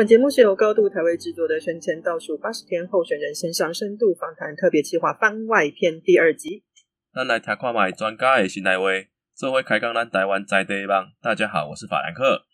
[0.00, 6.64] 本节目是由高度台位制作的选前倒数八十天候选人线上深度访谈特别企划番外篇第二集。
[7.12, 11.04] 咱来听看卖专家的新来威，这回开讲咱台湾在地帮。
[11.20, 12.46] 大家好，我是法兰克。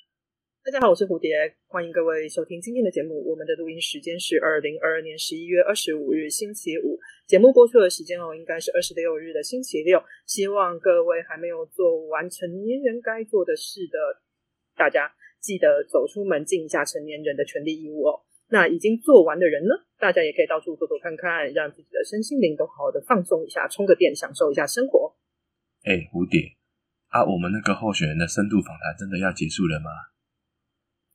[0.64, 1.30] 大家好，我是蝴蝶，
[1.68, 3.14] 欢迎各位收听今天的节目。
[3.30, 10.02] 我们的录音时间是二零二二年十一月二十五日星期五，节目播出的时间哦，应该是二十六日的星期六。
[10.26, 14.20] 希望各位还没有做完成年人该做的事的
[14.76, 15.12] 大家。
[15.40, 18.22] 记得走出门，尽一下成年人的权利义务哦。
[18.48, 19.74] 那已经做完的人呢？
[19.98, 25.16] 大家也可以到处走走看看，让自己的身心灵都好好的放松一下，充个电，享受一下生活。
[25.84, 26.54] 哎，蝴蝶
[27.08, 29.90] 啊，我们那个候选人的深度访谈真的要结束了吗？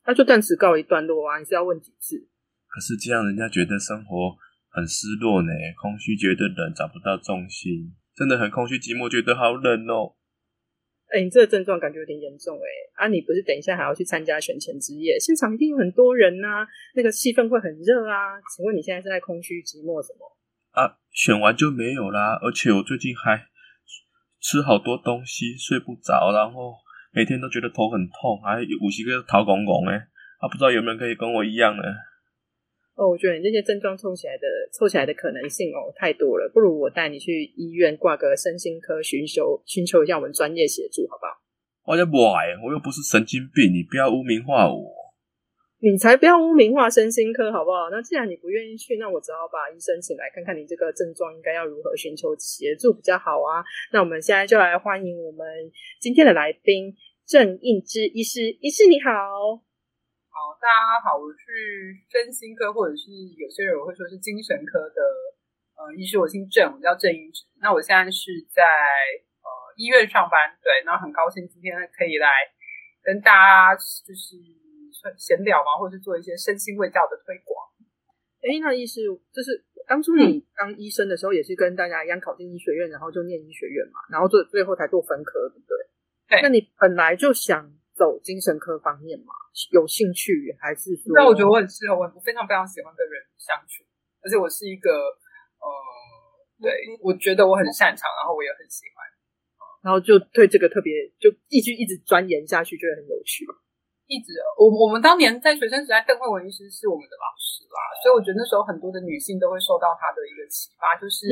[0.05, 1.37] 那就暂时告一段落啊！
[1.39, 2.27] 你是要问几次？
[2.67, 4.35] 可是这样，人家觉得生活
[4.69, 10.15] 很失落呢，空虚，觉得冷，找不到重心，真的很空虚寂寞，觉得好冷哦。
[11.11, 13.03] 哎，你这个症状感觉有点严重哎！
[13.03, 18.39] 啊，你不是等一下还要去参加选前之夜，现场一定有很多人呐，那个气氛会很热啊。
[18.55, 20.25] 请问你现在是在空虚寂寞什么？
[20.71, 22.39] 啊，选完就没有啦。
[22.41, 23.43] 而且我最近还
[24.39, 26.75] 吃好多东西，睡不着，然后
[27.11, 29.95] 每天都觉得头很痛，还有五十个头公公哎，
[30.39, 31.83] 啊，不知道有没有可以跟我一样呢？
[32.95, 41.31] 哦，我觉得你这些症状凑起来的凑起来的可能性哦太多了，不如我带你去医院挂个身心科寻求寻求一下我们专业协助，好不好？
[41.85, 45.01] 我叫不爱，我又不是神经病，你不要污名化我。
[45.79, 47.89] 你才不要污名化身心科，好不好？
[47.89, 53.65] 那既然你不愿意去，那我只好把医生请来看看你这个症状应该要如何寻求协助比较好啊。
[53.91, 55.47] 那我们现在就来欢迎我们
[55.99, 56.93] 今天的来宾
[57.25, 59.70] 郑应之医师，医师你好。
[60.61, 65.01] 好，大家好，我是身心科，或者是有些人会说是精神科的
[65.73, 67.45] 呃医师，我姓郑，我叫郑英植。
[67.59, 68.61] 那我现在是在
[69.41, 72.29] 呃医院上班，对，那很高兴今天可以来
[73.01, 74.37] 跟大家就是
[75.17, 77.57] 闲聊嘛，或者是做一些身心卫教的推广。
[78.45, 79.01] 哎，那医师
[79.33, 86.37] 就是当初你当医生的时候，也是跟大家一样考进医学院，然后就念医学院嘛，然后最最后才做分科，对不对？
[86.37, 86.41] 对。
[86.43, 87.80] 那你本来就想。
[88.01, 89.29] 走精神科方面嘛，
[89.69, 91.13] 有兴趣还是说？
[91.13, 93.85] 但我觉得我很适合，我非常非常喜欢跟人相处，
[94.25, 95.65] 而且我是一个呃，
[96.57, 96.73] 对
[97.05, 99.05] 我觉得我很擅长，然后我也很喜欢，
[99.85, 100.89] 然后就对这个特别
[101.21, 103.45] 就一直一直钻研下去，觉得很有趣。
[104.11, 111.31] 一直，我我们当年在学生时代，邓慧文医师是我们的老师啦，所以我觉得那时候很多的女性都会受到他的一个启发，就是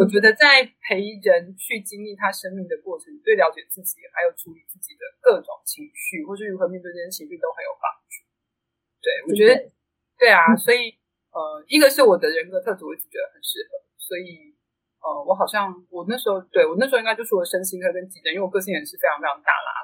[0.00, 8.24] 我觉得在陪人去经历他生命的过程，对了解自己，还有处理自己的各种情绪，或是如何面对这些情绪，都很有帮助。
[9.04, 9.68] 对，我觉得，
[10.16, 10.96] 对啊，所以
[11.28, 14.56] 呃，一个是我的人格特质，我一直觉得很适合，所以
[15.04, 19.70] 呃，我好像我那时候，对我那时候应该就除了身心科跟急诊，因为我个性也是非常非常大啦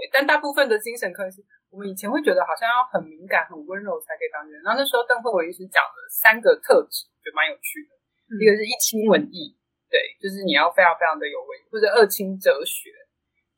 [0.00, 1.44] 对，但大部分的精神科是。
[1.70, 7.94] 我们以前会觉得好像要很敏感、很温柔才可以当人，然后那时候邓慧文医师讲了三个特质，我觉得蛮有趣的。
[8.42, 9.54] 一个是一清文艺，
[9.86, 12.90] 对，就是你要非常非常的有文，或者二清哲学，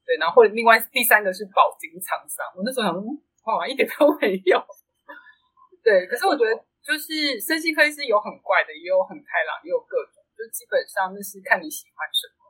[0.05, 2.45] 对，然后或者另外第三个是饱经沧桑。
[2.53, 2.93] 我那时候想，
[3.49, 4.61] 哇，一点都没有。
[5.81, 6.53] 对，可是我觉得
[6.85, 12.45] 就是身心科医师有很怪的，也有很开朗，也有各种，就基本上那是看你喜欢什么。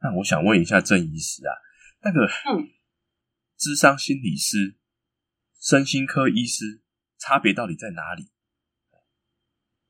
[0.00, 1.52] 那我想问一下郑医师啊，
[2.04, 2.20] 那个
[2.52, 2.70] 嗯。
[3.56, 4.76] 智商心理师、
[5.62, 6.82] 身心科医师
[7.16, 8.28] 差别到底在哪里？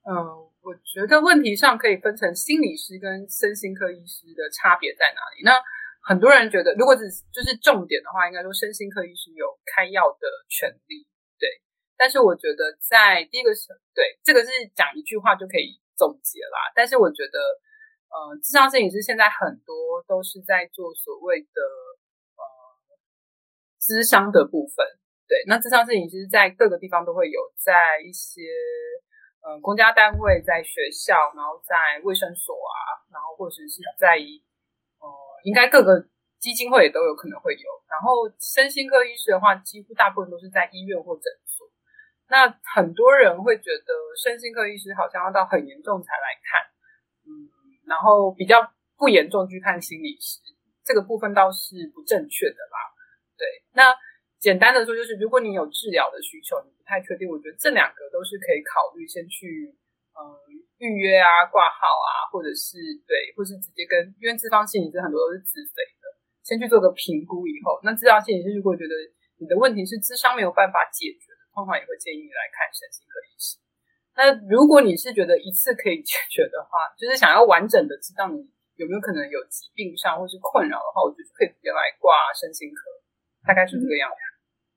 [0.04, 0.14] 嗯，
[0.60, 5.42] 我觉得问题上可以分成心理师跟身心科医师的差别在哪里。
[5.42, 5.58] 那
[6.06, 11.08] 很多人觉得，如果只就是重点的话，应该说身心科医师有开药的权利，
[11.40, 11.48] 对。
[11.96, 16.70] 但是我觉得，在第一个是对这个是讲一句话就可以总结啦。
[16.76, 17.40] 但是我觉得，
[18.12, 21.48] 呃，智商心理师现在很多都是在做所谓的。
[23.84, 24.80] 智商的部分，
[25.28, 28.40] 对，那智商摄影师在各个地方都会有，在一些
[29.44, 35.06] 嗯公家单位，在学校，然后在卫生所啊，然后或者是在呃，
[35.44, 36.00] 应该各个
[36.40, 37.68] 基金会也都有可能会有。
[37.92, 41.68] 然后身心科医师的话，几乎大部分都是在医院或诊所。
[42.26, 46.64] 那很多人会觉得身心科医师好像要到很严重才来看，
[47.28, 47.52] 嗯，
[47.84, 50.40] 然后比较不严重去看心理师，
[50.82, 52.78] 这个部分倒是不正确的啦。
[53.36, 53.94] 对，那
[54.38, 59.74] 简单的说，就是如果你有治疗的需求，你不太确定，我觉得这两个都是可以考虑，先去
[60.14, 60.20] 嗯
[60.78, 62.76] 预约啊、挂号啊，或者是
[63.08, 66.04] 对，或是直接跟因为智方心理师很多都是自费的，
[66.44, 68.94] 先去做个评估以后，那治疗心理师如果觉得
[69.40, 73.58] 你的问题是智商没有办法解决的，通常也会建议你来看神经科医师。
[74.14, 78.38] 那如果你是觉得一次可以解决的话，就是想要完整的知道你
[78.76, 82.93] 有没有可能有疾病上或是困扰的话，我觉得可以直接来挂身心科。
[83.46, 84.16] 大概是这个样子。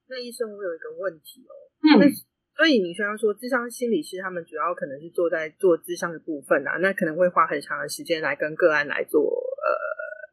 [0.10, 1.54] 那医生，我有一个问题哦。
[1.84, 2.08] 嗯那
[2.58, 9.69] 所以你虽然说，智商心理师他们主要可能是做在做智商的部分啊，那可能会花很长的时间来跟个案来做呃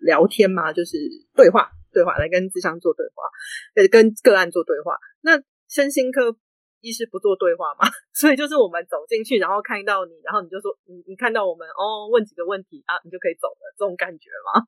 [0.00, 0.96] 聊天嘛，就是
[1.36, 3.28] 对话对话来跟智商做对话，
[3.76, 4.96] 呃跟个案做对话。
[5.20, 5.36] 那
[5.68, 6.34] 身心科
[6.80, 7.84] 医师不做对话嘛？
[8.16, 14.64] 所以就是我们走进去，然后看到你，然后你就说你你看到我们哦，问几个问题啊，你就可以走了，这种感觉吗？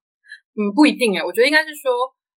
[0.60, 1.88] 嗯，不一定哎，我觉得应该是说，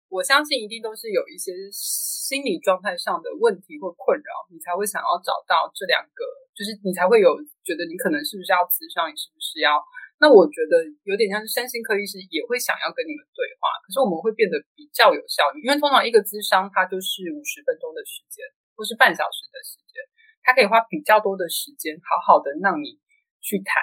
[0.08, 6.24] 我相信一定都是有一些心理状态上的问题或困扰，你才会想要找到这两个，
[6.56, 9.76] 就是你才会有觉得你可能是不是要咨商，你是不是要？
[10.18, 18.42] 那我觉得有点像是身心科医师也会想要跟你们对话，可是我们会变得比较有效率，因为通常一个咨商它就是五十分钟的时间，
[18.74, 20.02] 或是半小时的时间，
[20.42, 22.98] 它可以花比较多的时间，好好的让你
[23.44, 23.78] 去谈。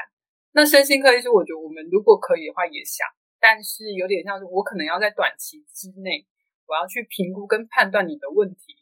[0.51, 3.05] 那身心科医师，我觉得我们如果可以的话，也想。
[3.45, 6.25] 但是有点像是我可能要在短期之内，
[6.65, 8.73] 我要去评估跟判断你的问题，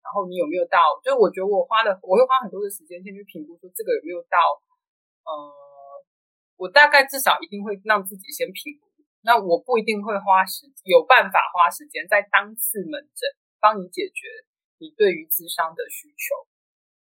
[0.00, 4.40] 然后你有没有到，就是我觉得我花了，我会花很多的时间先去评估说这个有没有到，
[5.28, 5.52] 呃，
[6.56, 8.88] 我大概至少一定会让自己先评估，
[9.20, 13.28] 那我不一定会花时有办法花时间在当次门诊
[13.60, 14.24] 帮你解决
[14.80, 16.48] 你对于智商的需求。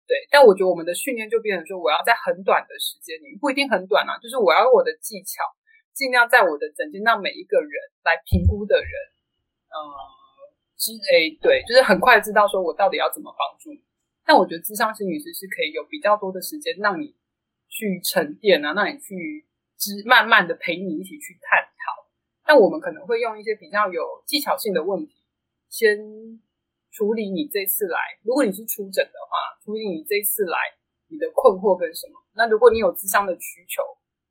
[0.08, 5.44] 对，但我觉得我们的训练就变成说，我要在很短的时间里面，不一定很短啊，就是我要用我的技巧。
[5.94, 7.70] 尽量在我的诊间让每一个人
[8.02, 8.92] 来评估的人，
[9.68, 9.76] 呃，
[10.76, 13.84] 知诶，对，就是很快知道说我到底要怎么帮助你。
[14.24, 17.14] 但我觉得智商心理师是可以有比较多的时间让你
[17.68, 19.46] 去沉淀啊，让你去
[19.76, 22.08] 知慢慢的陪你一起去探讨。
[22.44, 25.14] 但我们可能会用一些比较有技巧性的问题，
[25.68, 25.98] 先
[26.90, 27.98] 处理你这次来。
[28.24, 30.58] 如果你是出诊的话，处理你这次来
[31.08, 32.14] 你的困惑跟什么。
[32.34, 33.82] 那如果你有智商的需求。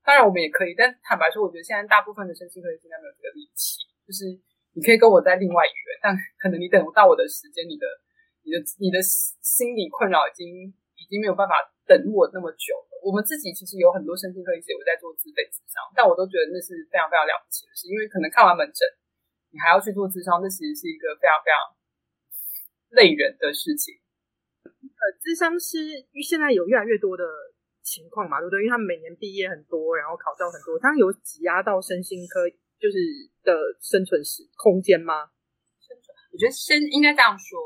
[0.03, 3.77] 当然我们也可以，但坦白说，我觉得现在大部分的身心科医生应该没有这个力气。
[4.01, 4.25] 就是
[4.73, 6.11] 你可以跟我在另外约，但
[6.41, 7.85] 可能你等不到我的时间，你的、
[8.41, 11.55] 你的、你的心理困扰已经已经没有办法
[11.85, 12.99] 等我那么久了。
[13.05, 18.81] 我们自己其实有很多身心科医生有在做自费咨商，但我都觉得那是非常非常了不起的事，因为可能看完门诊，
[19.53, 21.57] 你还要去做智商，这其实是一个非常非常
[22.97, 24.01] 累人的事情。
[24.65, 25.77] 呃，智商师
[26.25, 27.23] 现在有越来越多的。
[27.81, 28.61] 情况嘛，对不对？
[28.61, 32.47] 因为他们每年毕业很多，然后考照很多，他有挤压到身心科
[32.77, 32.97] 就是
[33.43, 33.51] 的
[33.81, 35.29] 生存时空间吗？
[35.81, 37.59] 生存，我觉得先应该这样说，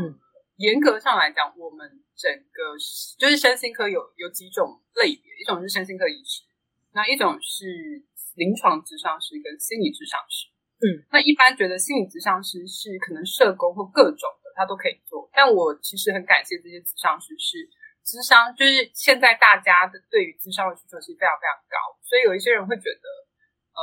[0.00, 0.16] 嗯，
[0.56, 2.76] 严格上来讲，我们整个
[3.18, 6.44] 就是身心科有有几种类别，一种是身心科医师，
[6.92, 8.04] 那一种是
[8.36, 10.48] 临床智商师跟心理智商师。
[10.76, 17.68] 嗯，那一般觉得心理智商师是可能社工或各种的他都可以做，但我其实很感谢这些智商师是。
[18.06, 23.06] 智商就是现在大家的对于智商的需求是非常非常高，所以有一些人会觉得，
[23.74, 23.82] 呃，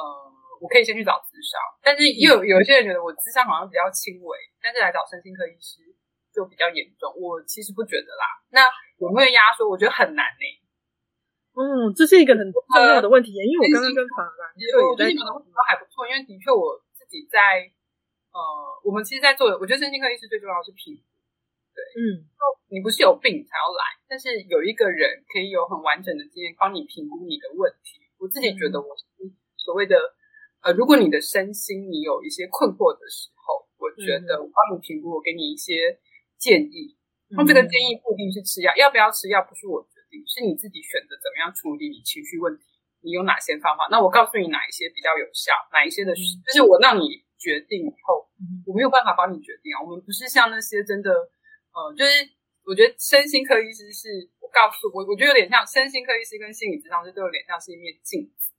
[0.64, 4.32] 我可以先去找智商，但是又有一些人觉得我智商好像比较轻微，
[4.64, 5.84] 但是来找身心科医师
[6.32, 7.12] 就比较严重。
[7.20, 8.40] 我其实不觉得啦。
[8.56, 8.64] 那
[9.04, 9.68] 有没有压缩？
[9.68, 10.46] 我觉得很难呢、
[11.60, 17.68] 嗯，这是一个很重要的问题，因为我刚刚跟法兰对我觉得你们的问题都还不错，因为的确我自己在
[18.32, 18.40] 呃，
[18.88, 21.04] 我们其实，在做，我觉得身心科医师最重要的是评估。
[21.74, 22.30] 对，嗯，
[22.70, 27.98] 你不是有病才要来，但是有一个人可以有很完整的经验帮你评估你的问题。
[28.22, 29.04] 我自己觉得我是
[29.58, 29.98] 所谓的
[30.62, 36.00] 呃，如果你的身心你有一些困惑的时候，我觉得我帮你评估，我给你一些
[36.38, 36.96] 建议。
[37.36, 42.64] 那这个建议不一定是吃药，要不要吃药不是我决定，是你自己选择怎么样处理你情绪问题，
[43.02, 43.90] 你有哪些方法？
[43.90, 48.30] 那我告诉你哪一些比较有效，哪一些的，就是我让你决定以后，
[48.70, 49.82] 我没有办法帮你决定啊。
[49.82, 51.10] 我们不是像那些真的。
[51.74, 52.12] 呃，就是
[52.66, 58.54] 我觉得身心科医师是我告诉我，我觉得有点像身心科医师跟心理咨商师都有点像是一面镜子。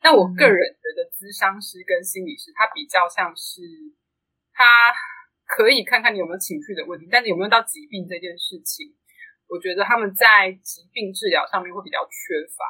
[0.00, 3.64] 但我个人觉得，咨商师跟心理师他比较像是
[4.52, 4.92] 他
[5.48, 8.94] 可以看看你有没有情绪的问题，但是有没有到疾病这件事情，
[9.48, 12.68] 我觉得他们在疾病治疗上面会比较缺乏。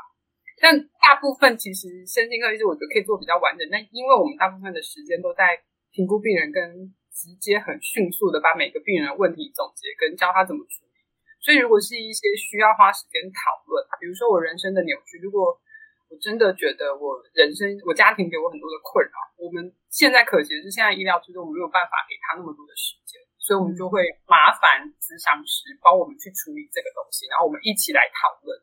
[0.63, 5.59] 但大部分其实身心科医师我觉得可以做比较完整，但因为我们大部分的时间都在
[5.91, 6.95] 评估病人跟。
[7.19, 10.95] 直接很迅速的把每个病人问题总结，跟教他怎么处理。
[11.43, 15.51] 所以，如果是一些需要花时间讨论，比如说我人生的扭曲，如果
[16.07, 28.55] 我真的觉得我人生、我家庭给我很多的困扰，我们现在可惜是，现在医疗制度我没有办法给他那么多的时间，所以我们就会麻烦咨商师帮我们去处理这个东西，然后我们一起来讨论。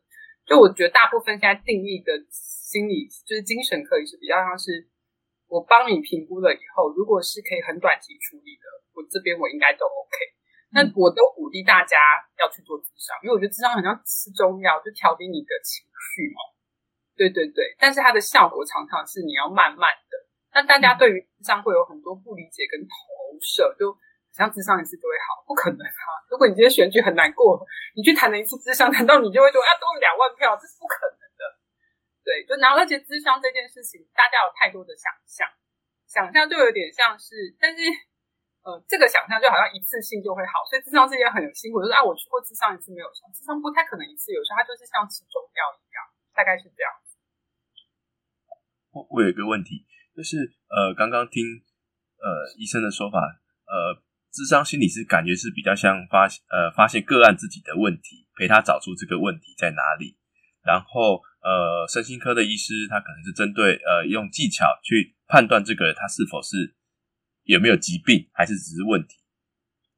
[0.48, 4.88] 就我觉得大部分现在定义的心理就是精神科医是比较像是。
[5.48, 10.16] 我帮你评估了以后，如果是可以很短期处理的，我这边我应该都 OK。
[10.74, 11.96] 那我都鼓励大家
[12.38, 16.42] 要去做智商，因为我觉得智商很像吃中药，就调节你的情绪嘛。
[17.16, 20.14] 对对对，但是它的效果常常是你要慢慢的。
[20.52, 22.92] 那大家对于智商会有很多不理解跟投
[23.40, 23.96] 射，就
[24.32, 26.04] 像智商一次就会好，不可能啊！
[26.28, 30.56] 如果你今天选举很难过，你去谈了一次智商，难道你就会说啊多两万票？
[30.60, 31.25] 这是不可能的。
[32.26, 35.46] 对，就然后而且智商这件事情，大家有太多的想象，
[36.10, 37.78] 想象就有点像是，但是
[38.66, 46.02] 呃，这个想象就好像一次性就会好，所以智商是一件很辛苦，就是啊，我去过智商一次没有效，智商不太可能一次有效，它就是像吃中药一样，
[46.34, 46.90] 大概是这样。
[48.90, 51.46] 我我有一个问题，就是呃，刚刚听
[52.18, 52.26] 呃
[52.58, 53.22] 医生的说法，
[53.70, 54.02] 呃。
[54.36, 60.18] 智商心理是感觉是比较像发呃发现个案自己的问题，陪他找出这个问题在哪里。
[60.60, 66.74] 然后呃，身心科的医师他可能是针对呃用技巧去判断这个他是否是
[67.44, 69.14] 有没有疾病，还是只是问题。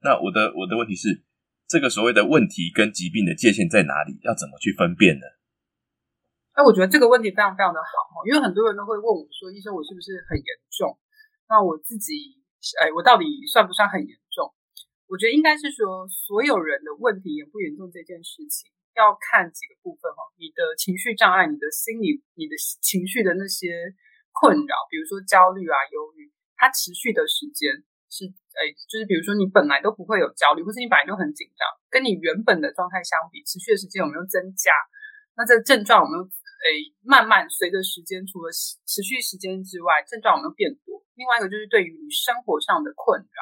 [0.05, 1.25] 那我的我的问题是，
[1.67, 4.21] 这个所谓的问题跟疾病的界限在哪里？
[4.21, 5.25] 要怎么去分辨呢？
[6.55, 10.99] 那我觉得这个问题非常非常的好，因为很多人都会问我说：“医生，我是不是很严重？”
[11.49, 12.37] 那我自己。
[12.83, 14.53] 哎，我到底算不算很严重？
[15.07, 20.27] 我觉得应该是说，所有人的问题严不严重这件事情，要看几个部分哈。
[20.37, 23.95] 你的情绪障碍，你的心理，你的情绪的那些
[24.35, 27.71] 困扰，比如说焦虑啊、忧郁，它持续的时间
[28.11, 28.27] 是，
[28.59, 34.75] 哎，就是比如说你本来都不会有焦虑，或是你本来就很紧张，跟你原本的状态相比，持续的时间有没有增加？
[35.39, 36.67] 那这症状有没有，哎，
[37.03, 40.99] 慢慢随着时间，除了持续时间之外，症状有没有变多？
[41.15, 43.41] 另外一个就是对于你生活上的困扰，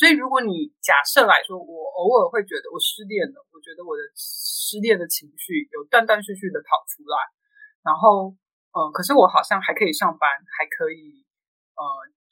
[0.00, 7.20] 所以如果你假设来说，我偶尔会觉得我失恋了，我觉得我的失恋的情绪有断断续续的跑出来，
[7.84, 8.32] 然后，
[8.72, 10.24] 嗯，可是我好像还可以上班，
[10.56, 11.20] 还可以，
[11.76, 11.84] 呃，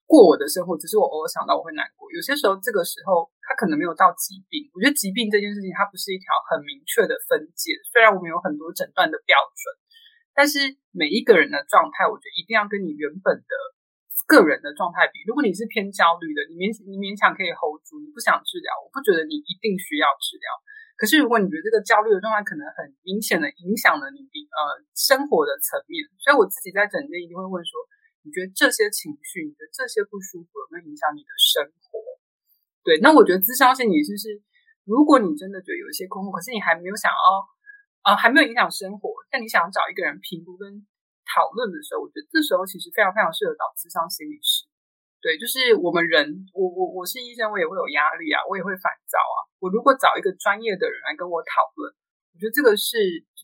[0.08, 2.08] 过我的生活，只是我偶尔想到我会难过。
[2.08, 9.68] 有些时候，这个时候他可能没有到疾病，我觉得疾病这件事情它不是一条很明确的分界，虽然我们有很多诊断的标准，
[10.32, 10.56] 但是
[10.88, 13.52] 每一个人的状态，我觉得一定要跟你原本的。
[14.28, 20.46] 个人的状态比，如果你是偏焦虑的，你勉你勉强可以 hold 住，你不想治疗，我不觉得你一定需要治疗。
[21.00, 24.60] 可是如果你觉得这个焦虑的状态可能很明显的影响了你呃
[24.92, 27.72] 生活的层面，所以我自己在诊间一定会问说，
[28.20, 31.96] 你觉得这些情绪，你觉得这些不舒服有没有影响你的生活？
[32.84, 34.44] 对，那我觉得智商心理师是，
[34.84, 37.24] 如果你真的觉得有一些困惑，可是你还没有想要，
[38.04, 40.84] 呃，还没有影响生活，但你想找一个人评估跟。
[41.28, 44.64] 讨论的时候，我觉得这时候其实非常非常适合找智商心理师。
[45.20, 49.38] 对，就是我们人，我我我是医生，我也会有压力啊，我也会烦躁啊。
[49.58, 51.90] 我如果找一个专业的人来跟我讨论，
[52.32, 52.96] 我觉得这个是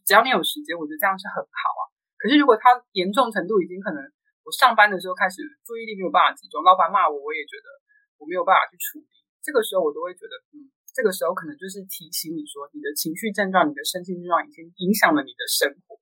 [0.07, 1.83] 只要你有时间，我觉得这样是很好啊。
[2.17, 4.00] 可是如果他严重程度已经可能，
[4.47, 7.67] 我上班的时候开始注意力没有办法集中，老板骂我，我也觉得
[8.23, 9.11] 我没有办法去处理。
[9.43, 15.99] 这个时候我都会觉得，嗯，这个时候可能就是提醒你说，你的情绪症状、你的身心症状已经影响了你的生活。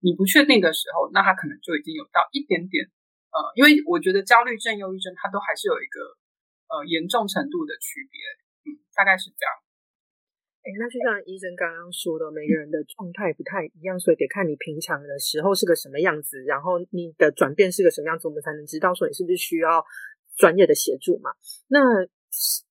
[0.00, 2.86] 你不确定的时候，那他可能就已经有到一点点，
[3.34, 5.98] 呃，因为我觉得焦虑症、忧郁症，它都还是有一个
[6.70, 8.22] 呃严重程度的区别，
[8.70, 9.50] 嗯，大概是这样。
[10.62, 19.82] 哎，那就像医生刚刚说的，每个人的状态不太一样，所以得看你平常的时候是个什么样子，然后你的转变是个什么样子，我们才能知道说你是不是需要
[20.36, 21.34] 专业的协助嘛。
[21.66, 22.06] 那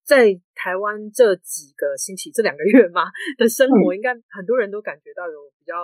[0.05, 5.75] 在台湾这几个星期、这两个月嘛的生活，应该很多人都感觉到有比较。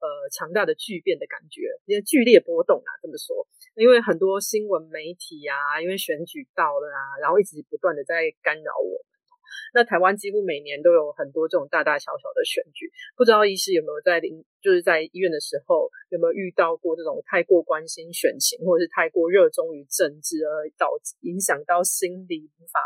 [0.00, 9.04] 呃，强大的巨变的感觉，因为剧烈波动啊，这么说，因为很多新闻媒体啊，因为选举到了啊，然后一直不断的在干扰我们。
[9.72, 22.80] 那台湾几乎每年都有很多这种大大小小的选举，不知道医师有没有在临，就是在医院的时候有没有遇到过这种太过关心选情，或者是太过热衷于政治而导致影响到心理无法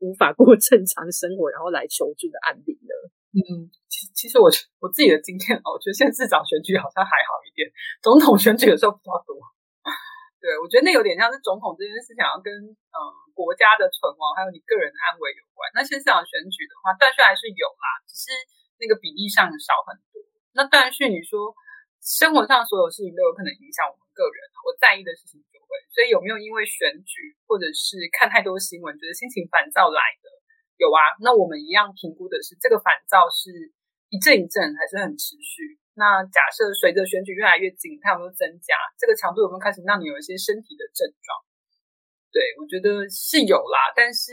[0.00, 2.94] 无法过正常生活，然后来求助的案例呢？
[3.38, 4.46] 嗯，其其实我
[4.78, 7.66] 我自己的经验哦，我觉得现在市长选举好像还好一点，
[7.98, 9.34] 总统选举的时候比较多。
[10.38, 12.98] 对，我觉得那有点像是总统这件事情，要跟嗯
[13.34, 15.66] 国家的存亡还有你个人的安危有关。
[15.74, 18.30] 那现市长选举的话，断续还是有啦，只是
[18.78, 20.22] 那个比例上少很多。
[20.54, 21.50] 那断续你说
[21.98, 25.74] 生活上所有事情都有可能影响我们个人，我在意的事情就会。
[25.90, 30.30] 所以有没有因为选举或者是看太多新闻，觉得心情烦躁来的？
[30.78, 33.50] 有啊，那我们一样评估的是这个烦躁是
[34.08, 35.78] 一阵一阵还是很持续？
[35.94, 38.74] 那假设随着选举越来越近，它有没有增加？
[38.96, 41.34] 这个强度有没有开始让你有一些身体的症状？
[42.30, 44.32] 对我觉得是有啦，但是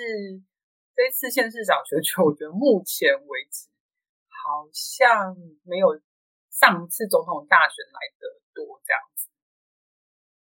[0.93, 3.67] 这一次县市长选举，我觉得目前为止
[4.29, 5.99] 好像没有
[6.51, 9.27] 上次总统大选来的多这样子。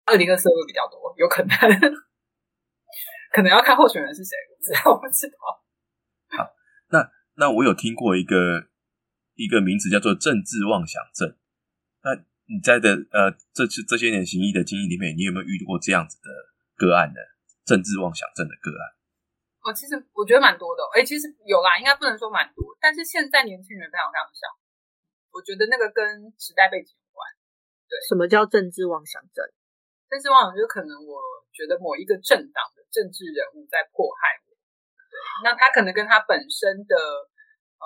[0.04, 1.48] 二零二四会比较多，有可能，
[3.32, 5.36] 可能要看候选人是谁，我不知道，我不知道。
[6.90, 8.68] 那那我有听过一个
[9.36, 11.36] 一个名词叫做政治妄想症。
[12.02, 12.16] 那
[12.48, 16.28] 你在的呃这次这些年行医的经历里面，你有没有遇过这样子的
[16.74, 17.20] 个案呢？
[17.66, 18.82] 政治妄想症的个案？
[19.66, 20.86] 哦，其实我觉得蛮多的。
[20.94, 24.46] 哎，其实有啦，应该不能说蛮多，但是现在年轻人非常非常少。
[25.34, 27.26] 我觉得那个跟时代背景有关。
[27.90, 29.42] 对，什么叫政治妄想症？
[30.06, 31.18] 政治妄想就可能我
[31.50, 34.54] 觉得某一个政党的政治人物在迫害我。
[35.10, 36.94] 对，那他可能跟他本身的
[37.82, 37.84] 呃，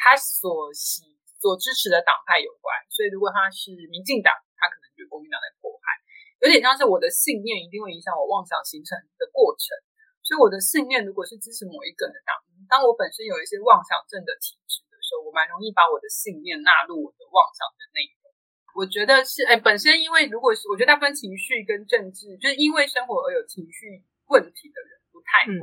[0.00, 1.04] 他所喜
[1.36, 2.72] 所支持的党派有关。
[2.88, 6.00] 所以如果他是民进党，他可能觉得国民党在迫害。
[6.40, 9.76] 有点像是我的信念一定会影响我妄想形成的过程，
[10.24, 12.32] 所以我的信念如果是支持某一个人的党，
[12.64, 18.32] 当我本身有一些妄想症的体质的时候，我蛮容易把我的信念纳入我的妄想的内容。
[18.72, 24.00] 我觉得是，哎，本身因为如果是我觉得大部分情绪跟政治，就是因为生活而有情绪
[24.32, 25.60] 问题的人不太会，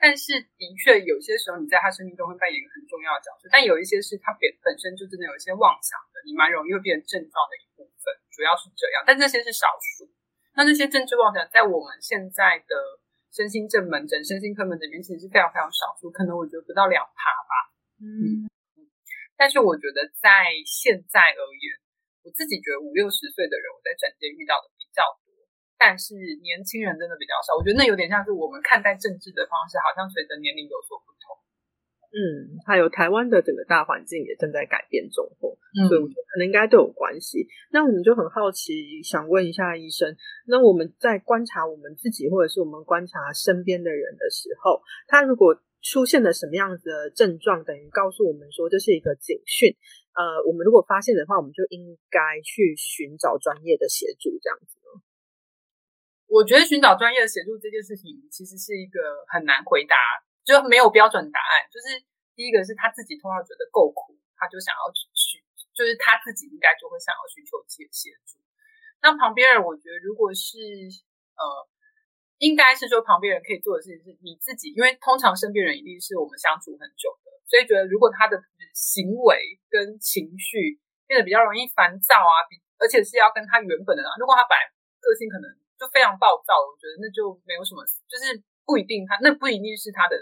[0.00, 8.12] 但是的确有些时候你在他生命中会扮演一个很重要的角色，但有一些是他本本身就真的有一些妄想的，你蛮容易会变成症状的一部分。
[8.28, 10.04] 主要是这样，但这些是少数。
[10.52, 12.76] 那这些政治妄想在我们现在的
[13.32, 17.72] 身心症门诊、身心科门诊里面，其实是非常非常少数，可能我觉得不到两趴吧。
[18.04, 18.44] 嗯，
[19.40, 21.64] 但是我觉得在现在而言，
[22.20, 25.32] 我自己觉得五六十岁的人，我在诊间遇到的比较多，
[25.80, 26.12] 但是
[26.44, 27.56] 年轻人真的比较少。
[27.56, 31.40] 我觉得那有点像是我们看待政治的方式，好像随着年龄有所不同。
[32.10, 37.46] 嗯，还有台湾的整个大环境也正在改变中，所以我觉得可能应该都有关系。
[37.70, 49.70] 那我们就很好奇，想问一下医生，那我们在观察我们自己，或者是我们观察身边的人的时候，他如果出现了什么样子的症状，等于告诉我们说这是一个警讯。
[50.18, 55.00] 呃，我们如果发现的话，我们就应该去寻找专业的协助，这样子呢？
[56.26, 59.94] 我觉得寻找专业的协助这件事情，其实是一个很难回答。
[60.50, 62.02] 就没有标准答案，就是
[62.34, 65.38] 第一个是他自己通常觉得够苦，他就想要去，
[65.70, 68.42] 就是他自己应该就会想要寻求协协助。
[68.98, 70.58] 那旁边人，我觉得如果是
[71.38, 71.44] 呃，
[72.42, 78.42] 应该是说旁边人可以做的事情是你自己，因为通常身边人一定是我们相处很久的，所以觉得如果他的
[78.74, 84.66] 行为跟情绪变得比较容易烦躁啊，比而且是要跟他原本的，如果他本来
[84.98, 85.46] 个性可能
[85.78, 88.42] 就非常暴躁，我觉得那就没有什么，就是。
[88.66, 90.14] 不一定，他那不一定是他的，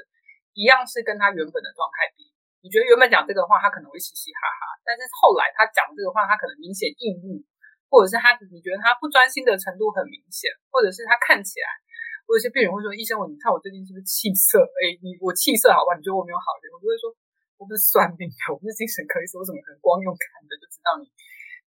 [0.59, 2.27] 一样是跟他原本的状态比。
[2.59, 7.47] 你觉得原本讲这个话，他可能会嘻嘻哈哈，但是后来他讲这个话，他可能明显抑郁，
[7.87, 11.71] 或者是他你觉得他不专心的程度很明显，或者是他看起来，
[12.27, 14.59] 有些病人会说：“医生，我你看我最近是不是气色？
[14.83, 15.95] 哎，你我气色好吧？
[15.95, 17.15] 你觉得我没有好点？”我就会说
[17.57, 21.07] ：“我不是算命的，我不是精神科医生，我怎么可能光用看的就知道你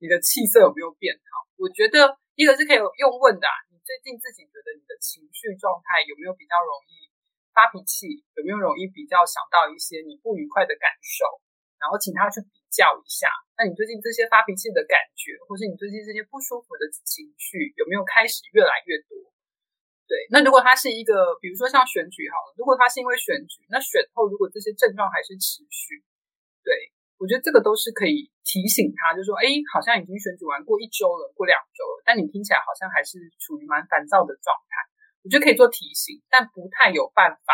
[0.03, 3.47] 你的气色有没有变好？”我觉得一个是可以用问的。
[3.71, 7.07] 你最近自己觉得你的情绪状态有没有比较容易
[7.55, 8.25] 发脾气？
[8.35, 11.27] 有没有容易比较想到一些你不愉快的感受？
[11.81, 13.29] 然后请他去比较一下。
[13.57, 19.17] 那你最近这些发脾气的感觉，或是你最近这些不舒服的情绪，有没有开始越来越多？
[20.07, 26.03] 对，那如果他是一个，比如说像选举好了，如果他是因为选举，那选后如果这些症状还是持续，
[26.63, 26.93] 对。
[27.21, 34.90] 我觉得这个都是可以提醒他，就说，哎，好像已经选举完过一周了，过两周了，但你听起来好像还是处于蛮烦躁的状态。
[35.23, 37.53] 我觉得可以做提醒，但不太有办法，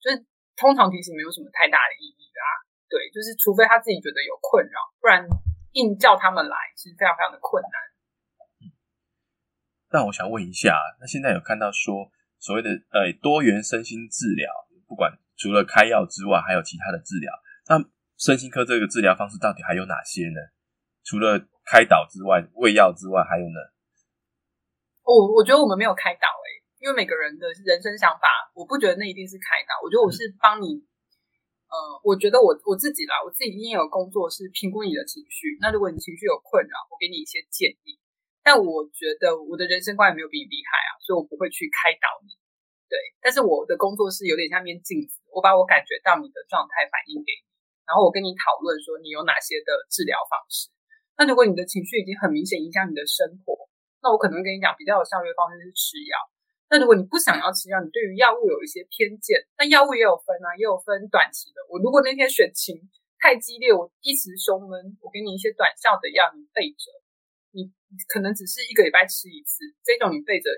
[0.00, 0.24] 就是
[0.56, 2.46] 通常提醒没有什么太大的意义啊。
[2.88, 5.26] 对，就是除非他自己觉得有困扰，不然
[5.72, 8.72] 硬叫他们来是非常非常的困难。
[9.90, 14.50] 那我想问一下，那现在有看到说所谓的呃多元身心治疗，
[14.86, 17.32] 不管除了开药之外，还有其他的治疗，
[17.68, 17.82] 那？
[18.16, 20.38] 身心科这个治疗方式到底还有哪些呢？
[21.02, 23.58] 除了开导之外，喂药之外，还有呢？
[25.02, 26.48] 我我觉得我们没有开导诶，
[26.84, 29.72] 因为每个人的人生想法，我不觉得那一定是开导。
[29.80, 30.84] 我觉得我是帮你，
[31.64, 35.56] 呃，我觉得我我自己啦，我自己因为有工作是评估你的情绪。
[35.64, 37.96] 那如果你情绪有困扰，我给你一些建议。
[38.44, 42.36] 但我觉得我的人生观也没有比你厉害啊，所以我不会去开导你。
[42.92, 47.48] 对，但是我的工作是有点像面镜子，我把我感觉到你的状态反映给你。
[47.88, 50.68] 然后我跟你讨论说你有哪些的治疗方式。
[51.16, 53.56] 那如果你的情绪已经很明显影响你的生活，
[54.04, 56.20] 那我可能会跟你讲比较有效率的方式是吃药。
[56.74, 61.62] 那如果你不想要吃药，你对于药物有一些偏见，那药物也有分啊，也有分短期的。
[61.70, 62.74] 我如果那天选情
[63.22, 66.90] 太激烈，我一时胸闷，我给你一些短效的药，你备着，
[67.54, 67.70] 你
[68.10, 70.50] 可能只是一个礼拜吃一次，这种你备着，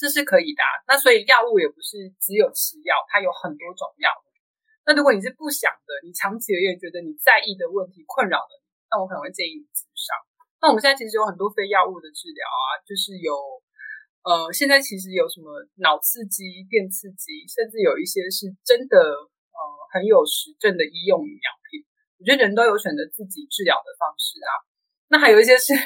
[0.00, 0.64] 这是可以的。
[0.88, 4.08] 那所以药物也不是只有吃药，它有很多种药。
[4.88, 10.16] 那如果你是不想的，你长期而言觉得你在意的问题困扰了你，那我可能会建议你咨商。
[10.64, 13.36] 那我们现在其实有很多非药物的治疗啊，就是有
[14.26, 19.60] 呃，现在其实有什么脑刺激、电刺激，甚至有一些是真的呃
[19.94, 21.86] 很有实证的医用营养品。
[22.18, 24.50] 我觉得人都有选择自己治疗的方式啊。
[25.06, 25.78] 那还有一些是，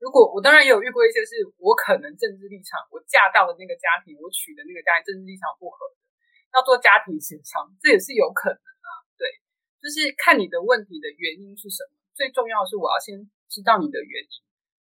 [0.00, 6.00] 如果我当然也有遇过一些是我可能政治立场，我嫁到的那个家庭，我娶的那个家庭政治立场不合的，
[6.56, 8.88] 要做家庭协商，这也是有可能啊。
[9.20, 9.28] 对，
[9.84, 12.00] 就是看你的问题的原因是什么。
[12.16, 14.32] 最重要的是，我要先知道你的原因。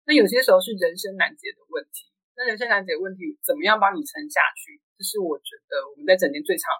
[0.04, 4.78] 那有些时候是人生难解的问题，那人生难解问题怎么样帮你撑下去？
[4.94, 6.70] 这是我觉得我们在整天最常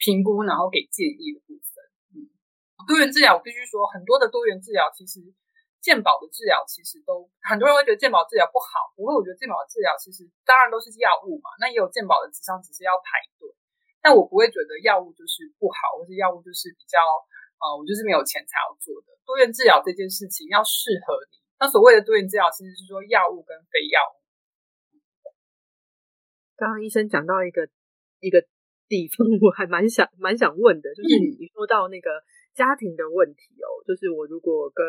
[0.00, 1.68] 评估，然后给建议的部分。
[2.16, 2.24] 嗯，
[2.88, 5.20] 多元治疗，我必须说，很多的多元治疗其实。
[5.80, 13.48] 健保的治疗其实都很多人会觉得健保治疗不好，不过我觉得健保治疗其实当然都是药物嘛，那也有健保的智商只是要排队，
[14.04, 17.00] 但我不会觉得药物就是不好，或是药物就是比较
[17.64, 21.40] 呃，我就是没有钱才要做的多元治疗这件事情要适合你。
[21.56, 24.19] 那所谓的多元治疗其实是说药物跟非药物。
[26.60, 27.66] 刚刚医生讲到一个
[28.20, 28.44] 一个
[28.86, 32.10] 地方， 我还蛮想蛮想问的，就是你说到那个
[32.52, 34.84] 家庭的问题哦，就是我如果跟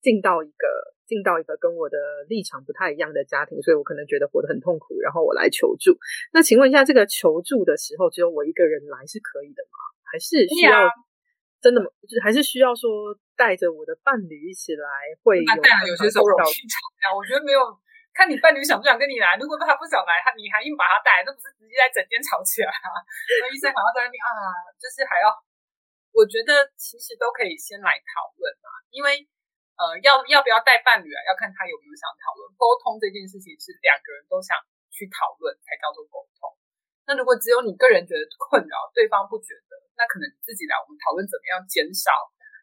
[0.00, 0.66] 进到一个
[1.04, 1.98] 进到一个跟我的
[2.28, 5.92] 立场不太一样的家庭，所以我可能觉得活得很痛苦，然后我来求助。
[6.32, 9.76] 那请问一下，这个求助的时候只有我一个人来是可以的吗？
[10.10, 10.88] 还是需要
[11.60, 11.86] 真的吗？
[12.02, 14.88] 就是还是需要说带着我的伴侣一起来？
[15.22, 17.60] 会有有些时候去吵架，我觉得没有
[18.12, 19.36] 看你伴侣想不想跟你来。
[19.40, 22.96] 如果他不想来，他你还硬把他带那，不是直接在整间吵起来啊？
[23.42, 24.30] 那医生还要在那边啊，
[24.76, 25.32] 就是还要，
[26.12, 29.28] 我觉得其实都可以先来讨论嘛，因为。
[29.72, 31.18] 呃，要要不要带伴侣啊？
[31.26, 34.54] 要看他有没有想讨论沟通这件事情，是两个人都想
[34.92, 36.46] 去讨论才叫做沟通。
[37.08, 42.12] 那如果只有你个人觉得困扰，对方不觉得，那可能自己来，我们讨论怎么样减少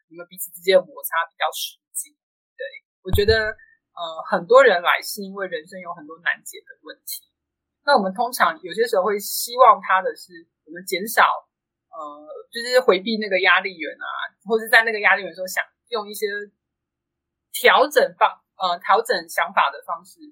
[0.08, 2.14] 你们彼此之间的摩擦比较实际。
[2.56, 2.62] 对
[3.02, 3.52] 我觉得，
[4.00, 7.28] 呃，很多人来是因为人生有很多难解的问题。
[7.84, 10.32] 那我们通常有些时候会希望他的是，
[10.64, 11.28] 我们减少，
[11.92, 12.00] 呃，
[12.48, 14.08] 就是回避那个压力源啊，
[14.48, 16.26] 或者在那个压力源时候想用一些。
[17.52, 20.22] 调整方呃，调整想法的方式，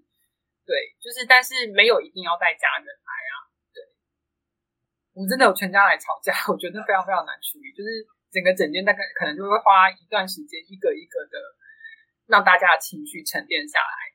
[0.65, 3.35] 对，就是，但是没有一定要带家人来啊。
[3.75, 3.83] 对，
[5.19, 7.75] 我们真的有全家来吵架，我觉得非常非常难处理。
[7.75, 11.37] 就是整个整间大概可能就会花一段时间，一个一个的
[12.29, 14.15] 让大家的情绪沉淀下来。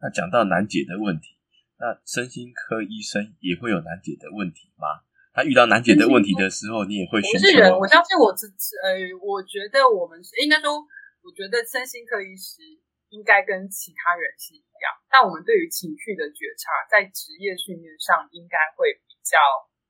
[0.00, 1.38] 那讲到难解的问题，
[1.78, 5.06] 那身心科医生也会有难解的问题吗？
[5.32, 7.20] 他遇到难解的问题的时候，你也会？
[7.20, 8.50] 不是人，我相信我自
[8.82, 10.82] 呃，我觉得我们应该说。
[11.20, 12.64] 我觉得身心科医师
[13.10, 19.36] 应该跟其他人是一样，但我们对于情绪的觉察，在职业训练上应该会比较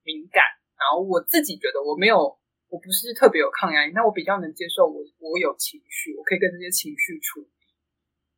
[0.03, 0.43] 敏感。
[0.75, 2.40] 然后我自己觉得我没有，
[2.71, 7.51] 我不是特别有抗压力，那我比较能接受我我有情绪，我可以跟这些情绪处理。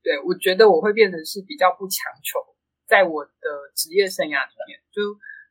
[0.02, 2.40] 对我觉得我会变成是比较不强求，
[2.88, 5.00] 在我的职业生涯里面，就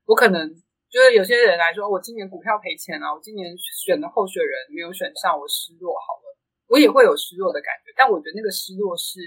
[0.05, 0.49] 我可能
[0.89, 6.35] 就是有些人来说，我今年股票赔钱了，我今年选的候选人没有选上，我失落好了。
[6.67, 9.19] 我也会有失落的感觉，但我觉得那个失落是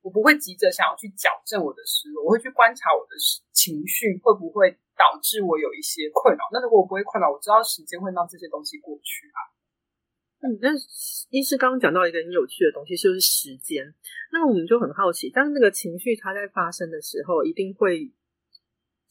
[0.00, 3.14] 我不会急着想要去矫正我的失落，我会去观察我的
[3.52, 6.44] 情绪会不会导致我有一些困扰。
[6.52, 9.40] 那如果我不会困扰，我知道时间会让这些东西过去啊。
[10.42, 10.70] 嗯，那
[11.30, 13.94] 医师刚刚讲到一个很有趣的东西，就是时间。
[14.32, 18.12] 那我们就很好奇，当那个情绪它在发生的时候，一定会。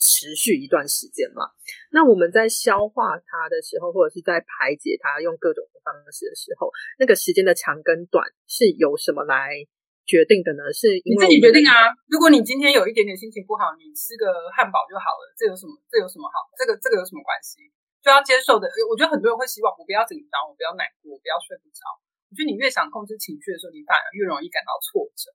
[0.03, 1.45] 持续一段时间嘛？
[1.91, 9.53] 那我们在消化它的时候，或者是在排解它，用各种方式的时候，那个时间的长跟短是由什么来
[10.05, 10.67] 决定的呢？
[10.73, 11.91] 是你自己决定啊。
[12.07, 15.73] 如果你今天有一点点心情不好，你吃个汉堡就好了，这有什么？
[15.89, 16.49] 这有什么好？
[16.57, 17.59] 这个这个有什么关系？
[18.01, 18.65] 就要接受的。
[18.89, 21.85] 我觉得很多人会希望我不要紧张，我不要难过，我不要睡不着。
[22.29, 25.33] 我觉得你越想控制情绪的时候，你反而越容易感到挫折。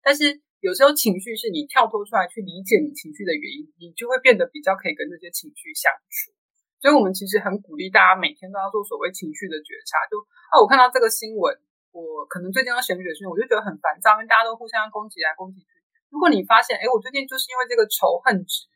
[0.00, 0.42] 但是。
[0.64, 6.32] 有时候情绪是你跳脱出来去理解你情绪的原因，你就会变得比较可以跟这些情绪相处。
[6.80, 10.00] 所以，我们其实很鼓励大家每天都要做所谓情绪的觉察。
[10.10, 10.18] 就
[10.50, 11.54] 啊，我看到这个新闻，
[11.96, 15.72] 我可能最近要选举的时候，我就觉得很烦躁，因为大家都互相攻击来攻击去。
[16.12, 18.68] 如果你发现，哎，我最近就是因为这个仇恨值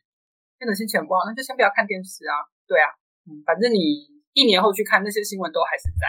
[0.57, 2.49] 变得心情不好，那就先不要看电视啊。
[2.65, 2.89] 对啊，
[3.29, 6.03] 嗯，反正你一年后去看那些新闻都还是在。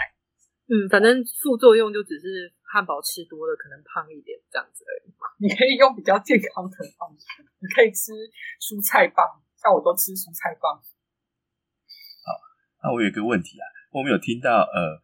[0.73, 2.51] 嗯，反正副作用就只是。
[2.73, 5.13] 汉堡吃多了可能胖一点，这样子而已。
[5.37, 8.09] 你可以用比较健康的方式，你可以吃
[8.57, 9.21] 蔬菜棒，
[9.61, 10.81] 像我都吃蔬菜棒。
[12.25, 12.33] 好，
[12.81, 14.97] 那我有一个问题啊，我们有听到呃，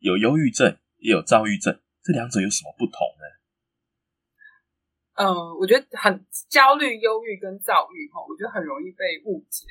[0.00, 3.24] 有忧郁症也有躁郁症，这两者有什么不同呢？
[5.18, 9.66] 嗯，我觉得很焦虑、忧郁跟躁郁哈，我觉得很容易被误解。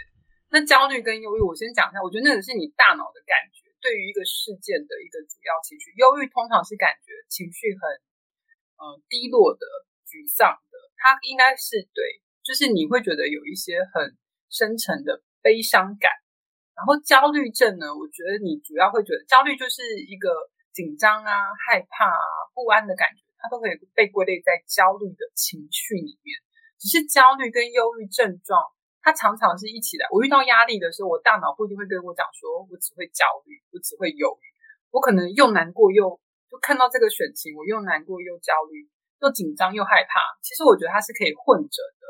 [0.49, 3.63] 那焦虑跟忧郁，我先讲一下，我觉得那个是你大脑的感觉。
[3.79, 7.81] 对于一个事件的一个主要情绪，忧郁通常是感觉情绪很
[8.81, 9.63] 呃低落的、
[10.03, 14.17] 沮丧的，它应该是对，就是你会觉得有一些很
[14.49, 16.11] 深沉的悲伤感。
[16.75, 20.27] 然后焦虑症呢，我觉得你主要会觉得焦虑就是一个
[20.77, 21.33] 紧张啊、
[21.65, 26.37] 害怕啊、不安的感觉，它都可以被归类在焦虑的情绪里面。
[26.77, 28.61] 只是焦虑跟忧郁症状，
[29.01, 30.05] 它常常是一起来。
[30.13, 34.45] 我遇到压力的时候，我大脑不一定会跟我讲说，我只会焦虑，我只会忧郁。
[34.93, 38.85] 我可能又难过又就看到这个选情，我又难过又焦虑，
[39.25, 40.21] 又紧张又害怕。
[40.45, 42.05] 其实我觉得它是可以混着的。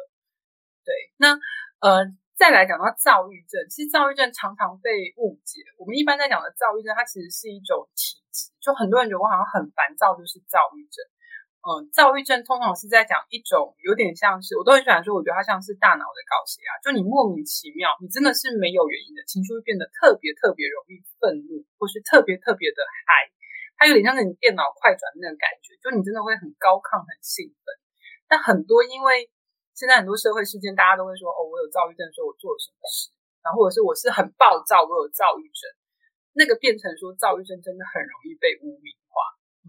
[0.83, 1.39] 对，那
[1.79, 2.03] 呃，
[2.37, 5.65] 再来讲到躁郁症，其实躁郁症常常被误解。
[5.81, 11.01] 我们一般在讲的躁郁症，它其实是一种体质，就很多人觉得我好像很烦躁，就是躁郁症。
[11.65, 23.33] 嗯，躁郁症通常是在讲一种有点像是，我都很喜欢说，我觉得它像是大脑的高血压，就你莫名其妙，你真的是没有原因的情绪会变得特别特别容易愤怒，或是特别特别的嗨，
[23.81, 27.73] 它有点像是你电脑快转那个感觉，就你真的会很高亢、很兴奋。
[28.29, 29.25] 但很多因为
[29.77, 33.13] 现在很多社会事件，大家都会说，哦，我有躁郁症，说我做了什么事，
[33.45, 35.69] 然后或者是我是很暴躁，我有躁郁症，
[36.33, 39.21] 那个变成说躁郁症真的很容易被污名化。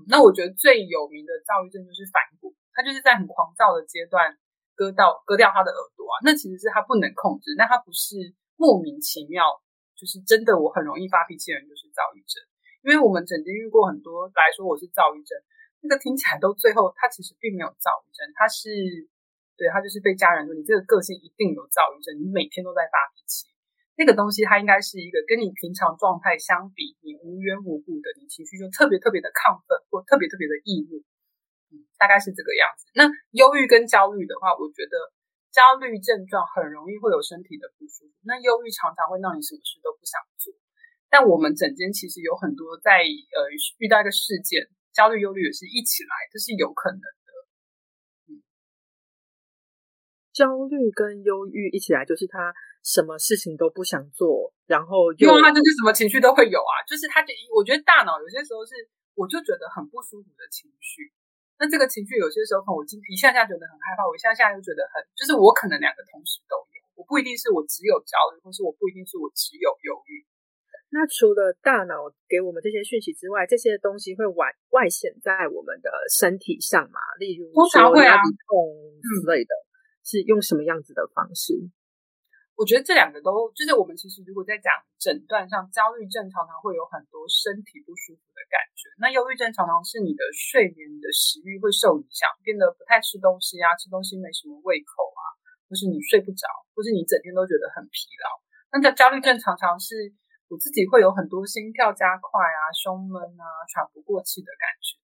[0.08, 4.32] 那我觉得最有名的躁郁症就是反骨，他就是在很狂躁的阶段
[4.72, 8.16] 割到割掉他的耳朵啊，那其实是他不能控制，但他不是
[8.56, 9.44] 莫名其妙，
[9.92, 12.40] 就是真的我很容易发脾气的人就是躁郁症，
[12.80, 15.36] 因为我们曾经遇过很多来说我是躁郁症，
[15.84, 18.72] 那个听起来都最后他其实并没有躁郁症，他是
[19.58, 23.50] 对他就是被家人说你这个个性一定有躁郁症，你每天都在发脾气。
[23.98, 31.02] 那个东西，它应该是一个跟你平常状态相比，你无缘无故的，你情绪就特别特别的亢奋，或特别特别的易怒，
[31.74, 32.86] 嗯，大概是这个样子。
[32.94, 34.94] 那忧郁跟焦虑的话，我觉得
[35.50, 40.54] 焦虑症状很容易会有身体的不舒服，那忧郁常常会让你什么事都不想做。
[41.10, 43.50] 但我们整间其实有很多在呃
[43.82, 47.02] 遇到一个事件，焦虑、忧虑也是一起来，这是有可能
[50.38, 52.54] 焦虑跟忧郁一起来，就是他。
[52.78, 58.72] 什么事情都不想做，然后因为他就是什么情绪都会有啊，就是他就我觉得大脑有些时候是，
[59.18, 61.10] 我就觉得很不舒服的情绪。
[61.58, 70.24] 那这个情绪有些时候，我今一下下觉得很害怕，我一下下又觉得很，就是我可能两个同时都有，我不一定是我只有焦虑，或是我不一定是我只有忧郁。
[70.88, 77.02] 那除了大脑给我们这些讯息之外，这些东西会外外显在我们的身体上嘛？
[77.20, 78.72] 例如说压力痛
[79.02, 79.52] 之类的，
[80.08, 81.52] 是用什么样子的方式？
[82.56, 95.22] 我觉得这两个都就是我们其实如果在讲诊断上，焦虑症常常会有很多身体不舒服的感觉，那忧郁症常常是你的睡眠、你的食欲会受影响，变得不太吃东西啊，吃东西没什么胃口啊，
[95.68, 98.26] 或是你睡不着，或是你整天都觉得很疲劳。
[98.72, 99.94] 那在焦虑症常常是
[100.50, 104.98] 我自己会有很多心跳加快啊、胸闷啊、喘不过气的感觉。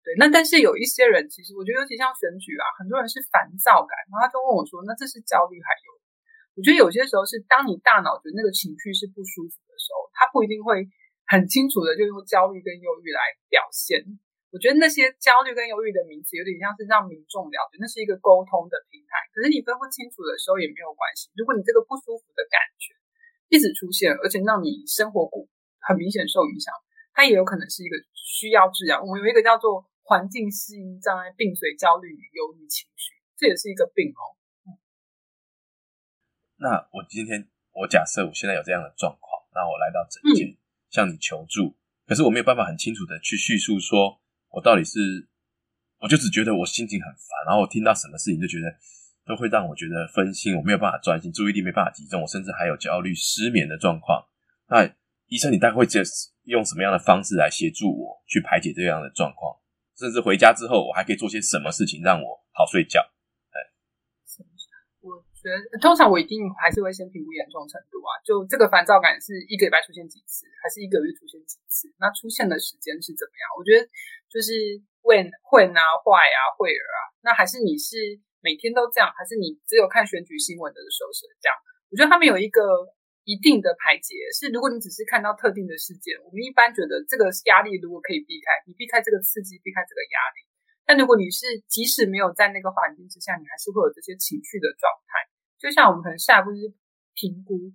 [0.00, 5.86] 对，那但是有一些人其实我觉得尤其像选举啊，很多人是烦躁感，然后他就问我说：“那这是焦虑还有？”
[6.56, 10.88] 我觉得有些时候是当你大脑觉得那个情绪是不舒服的时候，它不一定会
[11.28, 14.02] 很清楚的就用焦虑跟忧郁来表现。
[14.50, 19.14] 我觉得那些焦虑跟忧郁的名词有点像是让民众了解，那是一个沟通的平台。
[19.30, 21.30] 可是你分不清楚的时候也没有关系。
[21.38, 22.96] 如果你这个不舒服的感觉
[23.46, 25.46] 一直出现，而且让你生活过
[25.84, 26.74] 很明显受影响，
[27.14, 28.98] 它也有可能是一个需要治疗。
[29.00, 34.34] 我们有一个叫做环境适应障碍并随焦虑与忧郁情绪，这也是一个病哦。
[36.56, 40.58] 那我今天，我假设我现在有这样的状况，那我来到诊间
[40.90, 41.76] 向你求助，
[42.08, 45.28] 可是我没有办法很清楚的去叙述，说我到底是，
[46.00, 48.66] 我就只觉得我心情很烦，然后我听到什么事情就觉得
[49.24, 54.26] 都会让我觉得分心，我没有办法专心，注意力没办法集中，我甚至还有焦虑、失眠的状况。
[54.66, 54.92] 那
[55.28, 56.02] 医生，你大概会接
[56.46, 59.56] 用什么样的方式来协助我去排解这样的状况？
[60.00, 63.04] 甚至回家之后，我还可以做些什么事情让我好睡觉？
[65.04, 71.88] 我觉得通常我一定还是会先评估严重程度啊，就这个烦躁感是一个礼拜出现几次，还是一个月出现几次？
[72.00, 73.44] 那出现的时间是怎么样？
[73.56, 73.84] 我觉得
[74.28, 74.52] 就是
[75.00, 77.96] when 会啊坏啊会儿啊，那还是你是
[78.40, 81.56] 每天都这样，还是你只有看选举新闻的时候是这样？
[81.88, 82.60] 我觉得他们有一个
[83.24, 90.44] 一定的排解，是如果你只是看到特定的事件，我们一般觉得这个压力如果可以避开，你避开这个刺激，避开这个压力。
[90.86, 95.30] 但如果你是即使没有在那个环境之下，你还是会有这些情绪的状态。
[95.60, 96.72] 就像我们可能下一步就是
[97.14, 97.70] 评估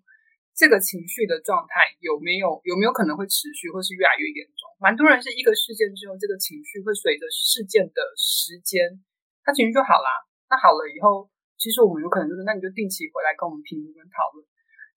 [0.51, 4.67] 这个情绪的状态有没有有没有可能会持续，或是越来越严重。
[4.81, 8.99] 蛮多人是一个事件之后，这个情绪会随着事件的时间，
[9.45, 10.10] 他情绪就好啦。
[10.49, 14.43] 那好了以后，其实我们有可能就是，那你就定期回来跟我们评估跟讨论。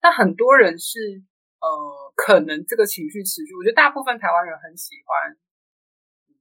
[0.01, 1.23] 那很多人是
[1.59, 1.67] 呃，
[2.15, 5.37] 可能这个情绪持续，我觉得大部分台湾人很喜欢。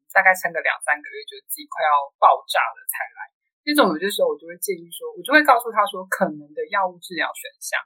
[0.08, 3.28] 大概撑个两三个月，觉得自己快要爆炸了才来。
[3.62, 7.76] 这种有些时候，我就会建议说，我就会告诉他说，可能的药物治疗选项。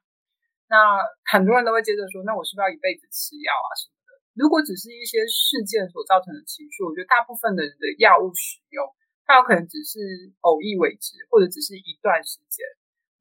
[0.71, 4.23] 那很多人都会接着说，那我是不是要一辈子吃药啊什么的？
[4.39, 8.87] 如果只是一些事件所造成的情绪，我觉得大部分的人的药物使用，
[9.27, 9.99] 它有可能只是
[10.47, 12.63] 偶一为之，或者只是一段时间。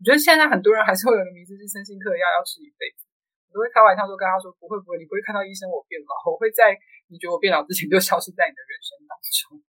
[0.01, 3.05] 我觉得现在很多人还是会有个迷思，是身心科的药要吃一辈子。
[3.53, 6.73] 我都会开玩笑说，跟他说不会不会，你不会看到医生我变老，我会在
[7.13, 9.61] 你觉得我变老之前就消失在你的人生当中。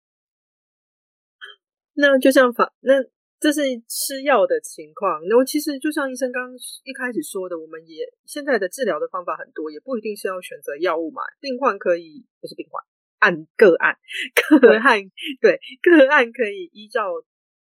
[1.99, 3.03] 那就像法那。
[3.41, 11.23] 这是吃药的情况，然后其实就像医生刚一开始说的，我们也现在的治疗的方法很多，也不一定是要选择药物嘛。
[11.39, 12.85] 病患可以不是病患，
[13.17, 13.97] 按个案
[14.61, 15.01] 个案
[15.41, 17.09] 对个案可以依照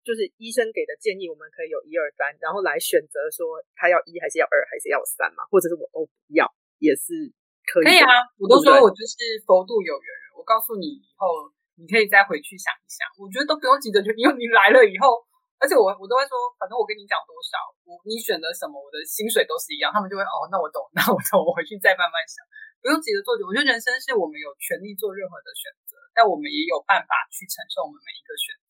[0.05, 6.45] 就是医生给的建议，我们可以有一二三，然后来选择说他要一还是要二还是要三嘛，或者是我都不要
[6.79, 7.33] 也是
[7.65, 7.85] 可以。
[7.85, 9.17] 可以啊，我都说我就是
[9.49, 11.49] 佛度有缘人，我告诉你以后
[11.81, 15.25] 你可以再回去想一想，我觉得都不用急着就 因为你来了以后。
[15.55, 17.57] 而且我我都会说，反正我跟你讲多少，
[17.89, 19.89] 我你选择什么，我的薪水都是一样。
[19.89, 22.45] 他们就会哦，那我懂， 那我懂，我回去再慢慢想，
[22.85, 23.47] 不用急着做决。
[23.49, 28.64] 我觉得人生是我们有权利做任何的选择，但我们也有办法去承受我们每一个选择。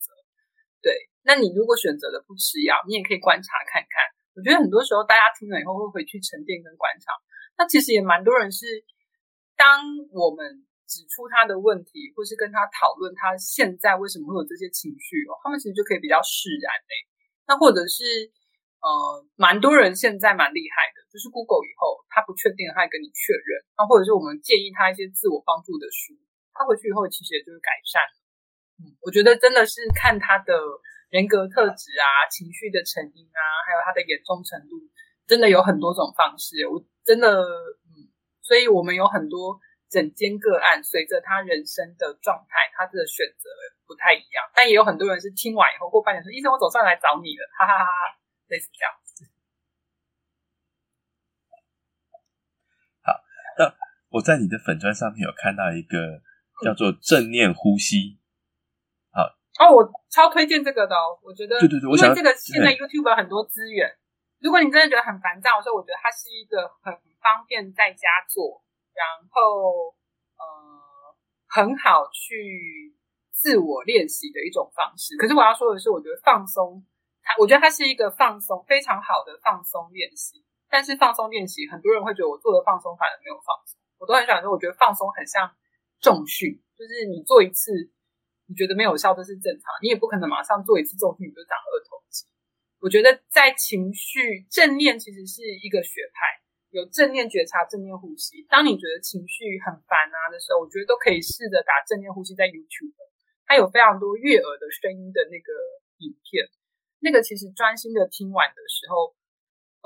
[0.84, 4.04] 对，那你如果选择了不吃药，你也可以观察看看。
[4.36, 7.16] 我觉得很多时候大家听了以后会回去沉淀跟观察。
[7.56, 8.84] 那其实也蛮多人是，
[9.56, 9.80] 当
[10.12, 10.68] 我们。
[10.84, 16.92] 指出他的问题，或是跟他讨论他现在为什么会有这些情绪哦，他们其实就可以比较释然嘞。
[17.48, 18.04] 那或者是
[18.84, 18.88] 呃，
[19.34, 23.64] 蛮多人现在蛮厉害的，就是 Google 以后他不确定，他会跟你确认。
[23.80, 26.12] 那或者是我们建议他一些自我帮助的书，
[26.52, 28.16] 他回去以后其实也就是改善了。
[28.78, 30.54] 嗯，我觉得真的是看他的
[31.10, 34.76] 人格特质啊、情绪的成因啊，还有他的严重程度，
[35.26, 36.66] 真的有很多种方式。
[36.68, 38.10] 我真的嗯，
[38.42, 39.60] 所以我们有很多。
[39.90, 43.48] 整间个案随着他人生的状态，他的选择
[43.86, 49.30] 不太一样，但也有很多人是听完以后过半年说：“医生，我总算来找你了。”哈哈哈哈，类似这样子。
[53.02, 53.22] 好，
[53.56, 53.76] 那
[54.08, 56.20] 我在你的粉砖上面有看到一个
[56.64, 58.18] 叫做正念呼吸。
[59.58, 63.88] 好哦，我超推荐这个的哦，我觉得对对对，因为这个现在 YouTube 有很多资源，
[64.40, 68.62] 如果你真的觉得很烦躁的时候，我觉得它是一个很方便在家做。
[68.94, 69.90] 然后，
[70.38, 70.46] 呃，
[71.48, 72.94] 很好去
[73.32, 75.16] 自我练习的一种方式。
[75.16, 76.86] 可是我要说的是，我觉得放松，
[77.20, 80.46] 它，我觉得它是一个放松非常好的放松练习。
[80.70, 83.74] 但是放松练习，很多人会觉得我做的放松反而没有放松。
[83.98, 85.50] 我都很喜欢说，我觉得放松很像
[85.98, 87.90] 重训，就是你做一次，
[88.54, 89.68] 觉得没有效，这是正常。
[89.82, 92.24] 你也不可能马上做一次重训你就长二头肌。
[92.80, 96.42] 我觉得在情绪正念其实是一个学派。
[96.74, 98.42] 有正念觉察、正念呼吸。
[98.50, 102.90] 当你觉得情绪很烦啊的时候，我觉得都可以试着打正念呼吸在 YouTube。
[103.46, 105.54] 它有非常多悦耳的声音的那个
[106.02, 106.50] 影片，
[106.98, 109.14] 那个其实专心的听完的时候，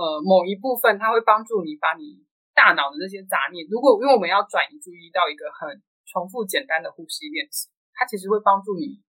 [0.00, 9.02] 呃，某一部分它会帮助你把你大脑的那些杂念，如果因为我们要转移注意到一个很重复简单的呼吸练习，它其实会帮助你，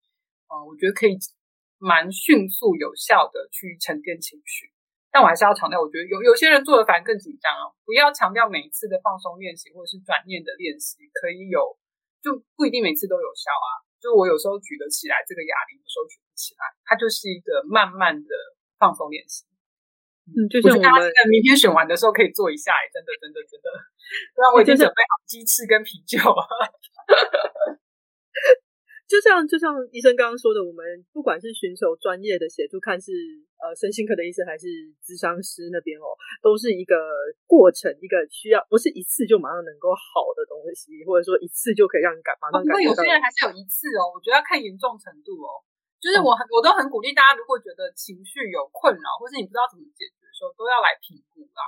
[0.48, 1.20] 呃，我觉得可以
[1.76, 4.72] 蛮迅速有效的去沉淀情绪。
[5.12, 7.68] 但我还是要强调，我觉得有有些人做的反而更紧张啊！
[7.84, 11.76] 不要强调每一次的放松练习或者是转念的练习可以有，
[12.22, 13.84] 就不一定每次都有效啊。
[14.00, 18.32] 就我有时候举得起来这个哑铃，有时候举不起来，它就是一个慢慢的
[18.78, 19.44] 放松练习。
[20.28, 23.68] 嗯，就像我们明天选完的时候可以做一下，真的真的真的。
[24.36, 26.20] 对啊， 我已经准备好鸡翅跟啤酒。
[29.08, 30.84] 就像就像医生刚刚说的，我们
[31.16, 33.16] 不管是寻求专业的协助，看是
[33.56, 34.68] 呃身心科的医生还是
[35.00, 36.12] 咨商师那边哦，
[36.44, 36.94] 都是一个
[37.48, 45.64] 过程，一个需要不是一次就马上能够好的东西，或者说一次就可以让你感马上感觉有些人还是有一次哦，我觉得要看严重程度哦。
[45.98, 51.64] 就是我很我都很鼓励大家，如果觉得情绪有困扰，或是你不知道怎么解决的时候，都要来评估啦。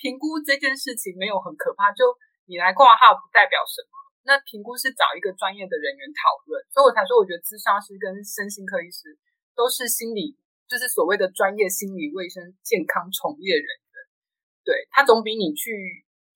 [0.00, 2.16] 评估这件事情没有很可怕，就
[2.48, 4.07] 你来挂号不代表什么。
[4.28, 9.16] 那评估是找一个专业的人员讨论，所以我才说，我觉得咨商师跟身心科医师
[9.56, 10.36] 都是心理，
[10.68, 13.94] 就是所谓的专业心理卫生健康从业人员。
[14.68, 15.72] 对他总比你去，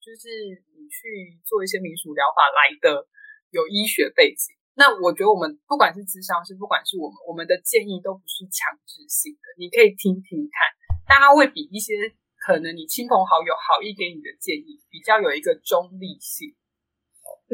[0.01, 0.25] 就是
[0.73, 3.05] 你去做一些民俗疗法来的
[3.53, 4.57] 有医学背景。
[4.73, 10.65] 那我觉得我们不管是咨商师，不管是我们，我们的建议都不是强制性的，你可以听听看，
[11.05, 11.93] 大家会比一些
[12.41, 16.57] 可能你亲朋好友好意给你的建议比较有一个中立性。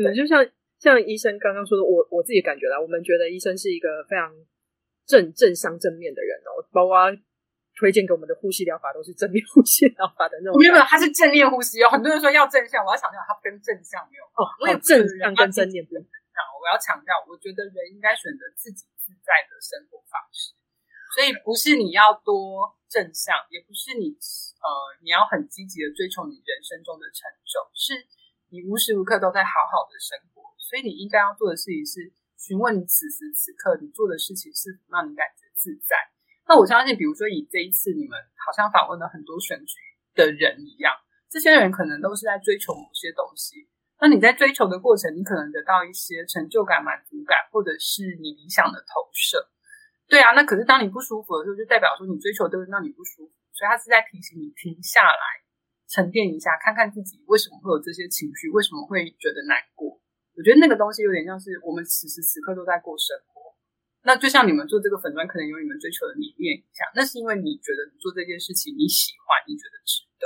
[0.03, 0.45] 对，就像
[0.79, 4.31] 像医生刚刚说的，我我自己感觉啦，我们觉得医生是一个非常
[5.05, 6.95] 正正向正面的人哦，包括
[7.75, 10.59] 推荐给我们的呼吸疗法都是正面呼吸疗法的那种。
[10.59, 11.89] 没有，没有，他是正面呼吸哦。
[11.89, 14.47] 很多人说要正向，我要强调，他跟正向没有哦。
[14.59, 16.07] 我有正向跟正面不一样。
[16.59, 20.55] 我要强调，我觉得人应该选择自己自在的生活方式，
[21.15, 24.67] 所以不是你要多正向，也不是你呃
[25.03, 28.07] 你要很积极的追求你人生中的成就，是。
[28.51, 35.95] 你无时无刻都在好好的生活，所以你应该要做的事情是询问你此时此刻你做的事情是否让你感觉自在。
[36.47, 39.75] 那我相信，比如说以这一次你们好像访问了很多选举
[40.15, 40.93] 的人一样，
[41.29, 43.69] 这些人可能都是在追求某些东西。
[44.01, 49.51] 那你在追求的过程，你可能得到一些成就感、满足感，或者是你理想的投射。
[50.07, 55.21] 对啊，那可是当你不舒服的时候，就代表说你追求都是让你不舒服，所以他是在提醒你停下来，
[55.89, 59.99] 沉淀一下，看看自己为什么会有这些情绪，为什么会觉得难过。
[60.37, 63.57] 我觉得那个东西有点像是我们此时此刻都在过生活。
[64.05, 70.25] 那就像你们做这个粉砖，可能有你们追求的理念一样，那是因为你觉得做这件事情你喜欢，你觉得值得，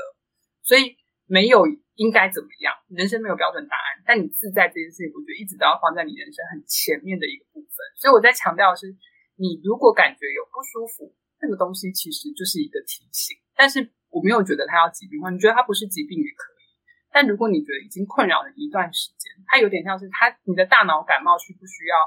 [0.62, 7.78] 所以没有应该怎么样，人生没有标准答案，但你自在这件事情，我觉得一直都要放在你人生很前面的一个部分。
[7.98, 8.96] 所以我在强调的是。
[9.36, 11.12] 你如果感觉有不舒服，
[11.42, 13.36] 那个东西其实就是一个提醒。
[13.56, 13.82] 但是
[14.14, 16.62] 我没有觉得它要疾病化，你觉得它不是疾病也可以。
[17.10, 21.98] 但如果你觉得已经困扰了一段时间，它有点像是它你的大脑感冒需不需要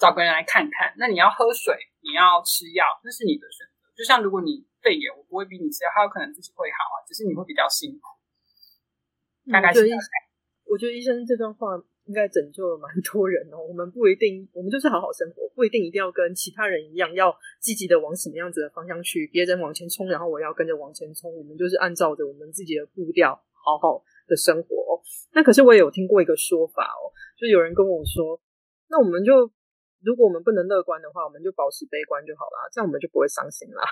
[0.00, 0.96] 找个人来看看？
[0.96, 3.92] 那你要喝水，你要吃药，那是你的选择。
[3.94, 8.08] 就像如果你肺炎，我不会逼你吃药，它有可能自己会好啊，只是你会比较辛苦。
[9.52, 9.84] 大概是。
[10.64, 11.76] 我觉得医生这段话。
[12.12, 13.56] 应该拯救了蛮多人哦。
[13.64, 19.26] 我们不一定，我们就是好好生活，不一定一定要跟其他人一样，要积极的往什么样子的方向去。
[19.32, 21.34] 别人往前冲，然后我要跟着往前冲。
[21.34, 23.32] 我们就是按照着我们自己的步调，
[23.64, 25.00] 好好的生活。
[25.32, 27.08] 那可是我也有听过一个说法哦，
[27.40, 28.38] 就有人跟我说，
[28.90, 29.50] 那我们就
[30.04, 33.82] 如果我们不能乐观的话，我们就保持悲观就好了，这样我们就不会伤心啦。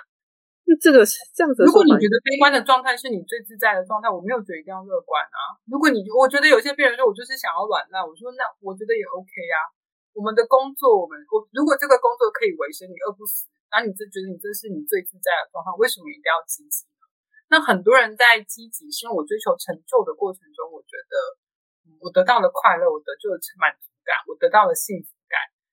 [0.78, 1.64] 这个是这样子。
[1.64, 5.56] 如果你觉得悲观的状态是你最自在的状态，我没有觉得一定要乐观啊。
[5.66, 9.58] 如果你我觉得有些病人说，我就是想要软烂，我说那我觉得也 OK 啊。
[10.10, 17.06] 我们的工作，我们我如果这个工作可以维生，你饿不死，那你这觉得你这是你最自在的状态，为什么一定要积极呢？
[17.46, 21.14] 那很多人在积极，是因为我追求成就的过程中，我觉得
[22.02, 25.14] 我得到了快乐，我得就了满足感，我得到了幸福。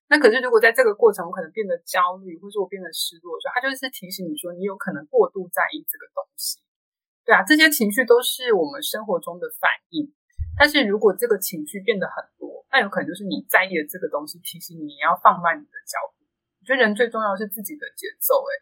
[0.08, 6.58] 那可是，如果在这个过程我可能变得焦虑，或者我变得失落的时候，他就是提醒你说，你有可能过度在意这个东西。
[7.24, 10.12] 对啊，这些情绪都是我们生活中的反应。
[10.58, 16.24] 但是如果这个情绪变得很多，那有可能就是你在意的这个东西提醒你，你要放慢你的脚步。
[16.24, 18.52] 我觉得人最重要是自己的节奏，诶，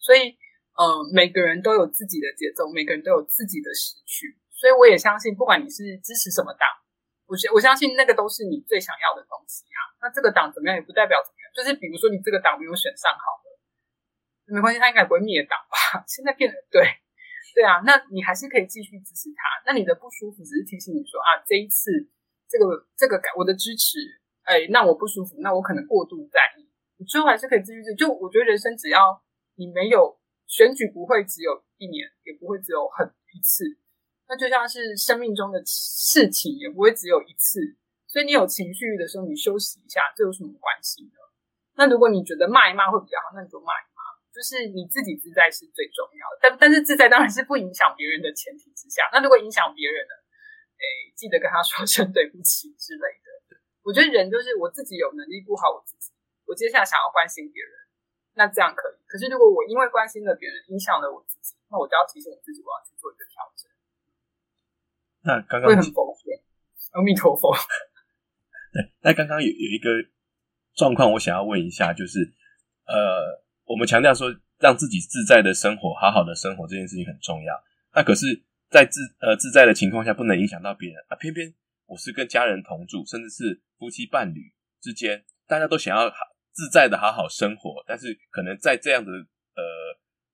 [0.00, 0.36] 所以，
[0.74, 4.36] 呃，每个人都有自己的节奏，每个人都有自己的时区。
[4.50, 6.64] 所以我也相信，不管你是支持什么党。
[7.26, 9.80] 我相我相信那个都是你最想要的东西啊。
[10.02, 13.48] 那这个党怎么样也不代表怎么样，就是比如说你这个党没有选上好了，
[14.52, 16.04] 没关系，他应该不会灭党吧？
[16.08, 16.84] 现在变得对
[17.54, 19.64] 对啊，那你还是可以继续支持他。
[19.64, 21.90] 那你的不舒服只是提醒你说啊，这一次
[22.48, 23.96] 这个这个改我的支持，
[24.44, 26.68] 哎，那我不舒服，那我可能过度在意，
[26.98, 27.94] 你最后还是可以继续支。
[27.94, 29.22] 就我觉得人生只要
[29.54, 33.64] 你没有选举，不会只有一年，也不会只有很一次。
[34.36, 37.60] 就像是生命中的事情，也不会只有一次。
[38.06, 41.18] 所以你有情绪的时候，你休息一下，这有什么关系呢？
[41.74, 44.02] 那如果你觉得骂一骂会比较好，那你就骂一骂。
[44.34, 46.38] 就是你自己自在是最重要的。
[46.42, 49.06] 但但是自在当然是不影响别人的前提之下。
[49.12, 50.14] 那如果影响别人呢？
[50.74, 53.26] 哎，记得跟他说声对不起之类的。
[53.86, 56.10] 我觉得人就是我自己有能力顾好我自己，
[56.46, 57.72] 我接下来想要关心别人，
[58.34, 58.98] 那这样可以。
[59.06, 63.53] 可是如果我因为关心了别人，影响了我自己，那我就要提醒我自己，我要去做一个调整。
[65.24, 66.32] 那刚刚会很否定，
[66.92, 67.50] 阿弥陀佛。
[68.72, 69.88] 对，那刚刚有有一个
[70.74, 72.20] 状况，我想要问一下，就是
[72.86, 77.54] 呃，我们强调说让自己自在的生活，好好的生活这件事情很重要。
[77.94, 81.16] 那可是，在自呃自在的情况下，不能影响到别人啊。
[81.16, 81.54] 偏偏
[81.86, 84.52] 我是跟家人同住，甚至是夫妻伴侣
[84.82, 86.16] 之间，大家都想要好
[86.52, 89.62] 自在的好好生活，但是可能在这样的呃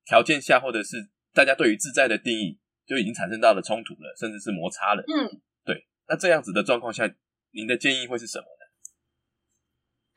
[0.04, 2.58] 条件下，或者是大家对于自在的定义。
[2.90, 5.02] 就已经产生到了冲突了，甚至是摩擦了。
[5.06, 5.30] 嗯，
[5.62, 5.86] 对。
[6.10, 7.06] 那这样子的状况下，
[7.54, 8.66] 您的建议会是什么呢？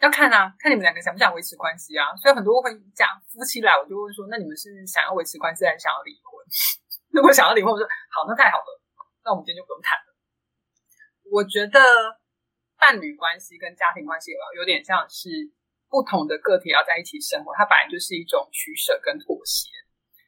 [0.02, 2.18] 要看啊，看你们两个想不想维持关系啊。
[2.18, 6.34] 所以很多会讲夫妻来，我就问说，那你们是想要维持关系，还是想要离婚？
[7.14, 8.82] 如果想要离婚，我说好，那太好了，
[9.24, 10.10] 那我们今天就不用谈了。
[11.30, 11.78] 我觉得
[12.82, 15.30] 伴侣关系跟家庭关系有有点像是
[15.94, 19.70] 不同的个体要在一起生活，它本来就是一种取舍跟妥协。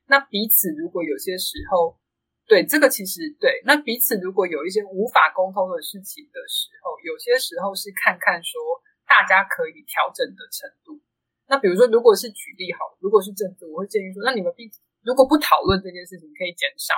[0.05, 1.97] 那彼此如果有些时候，
[2.45, 8.61] 对这个其实对，那彼此如果有一些无法沟通的事情的时候，有些时候是看看说
[9.05, 11.01] 大家可以调整的程度。
[11.47, 16.93] 那比如说，如果是举例好，如果是政治，我会建议说，那你们彼此如果不讨论这件事情，可以减少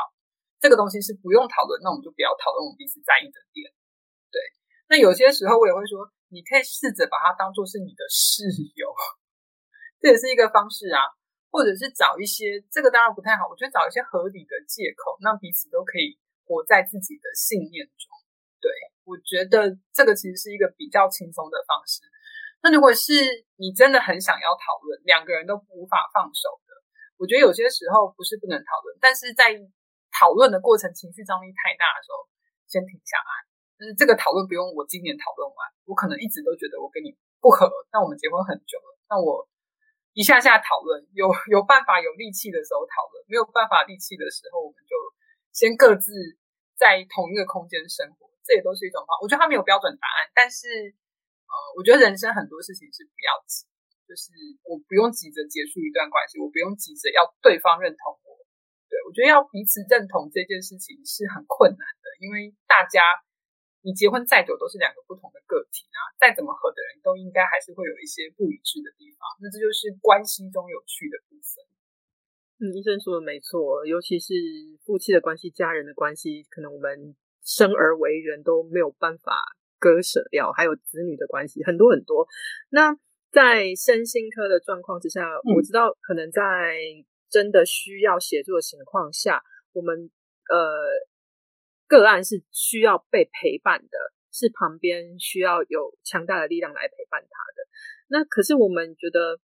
[0.60, 3.72] 这个东西是不用讨论，那我们就不要讨论我们彼此在意的点。
[4.32, 4.40] 对，
[4.88, 8.88] 那有些时候我也会说，你可以试着把它当做是你的室友，
[10.00, 11.00] 这也是一个方式啊。
[11.58, 13.50] 或者是找一些，这个当然不太好。
[13.50, 16.14] 我觉得找一些合理的借口，让彼此都可以
[16.46, 18.06] 活在自己的信念中。
[18.62, 18.70] 对，
[19.10, 22.06] 我觉得这个其实是一个比较轻松的方式。
[22.62, 23.10] 那如果是
[23.58, 26.78] 你真的很想要讨论，两个人都无法放手的，
[27.18, 29.50] 我觉得有些时候不是不能讨论，但是在
[30.14, 32.30] 讨论的过程情绪张力太大的时候，
[32.70, 33.34] 先停下来。
[33.82, 35.58] 就是这个讨论不用我今年讨论完，
[35.90, 39.50] 我可能一直都觉得我跟你不合，但我们结婚很久了，那我
[40.18, 44.98] 一下下讨论，有 有办法有力气的时候讨论，没有办法力气的时候，我们就
[45.54, 46.10] 先各自
[46.74, 49.14] 在同一个空间生活，这也都是一种方。
[49.22, 50.90] 我觉得它没有标准答案，但是
[51.46, 53.70] 呃，我觉得人生很多事情是不要急，
[54.10, 54.34] 就是
[54.66, 58.42] 我不用急着结束一段关系，我不用急着要对方认同我。
[58.90, 63.06] 对我觉得要彼此认同这件事情是很困难的，因为大家。
[63.82, 71.64] 你结婚再久都是两个不同的个体啊，再怎么合的人都应该还是会有一些不一致的地方，那这就是关系中有趣的部分。
[72.60, 74.34] 嗯，医生说的没错，尤其是
[74.84, 77.16] 夫妻的关系、家人的关系，可能我们
[77.46, 79.40] 生而为人都没有办法
[79.80, 82.28] 割舍掉，还有子女的关系，很多很多。
[82.70, 82.98] 那
[83.32, 85.24] 在身心科的状况之下，
[85.56, 86.76] 我知道可能在
[87.30, 90.10] 真的需要协助的情况下，我们
[90.50, 91.08] 呃。
[91.88, 93.98] 个案是需要被陪伴的，
[94.32, 97.68] 是旁边需要有强大的力量来陪伴他的。
[98.10, 99.40] 那可是我们觉得，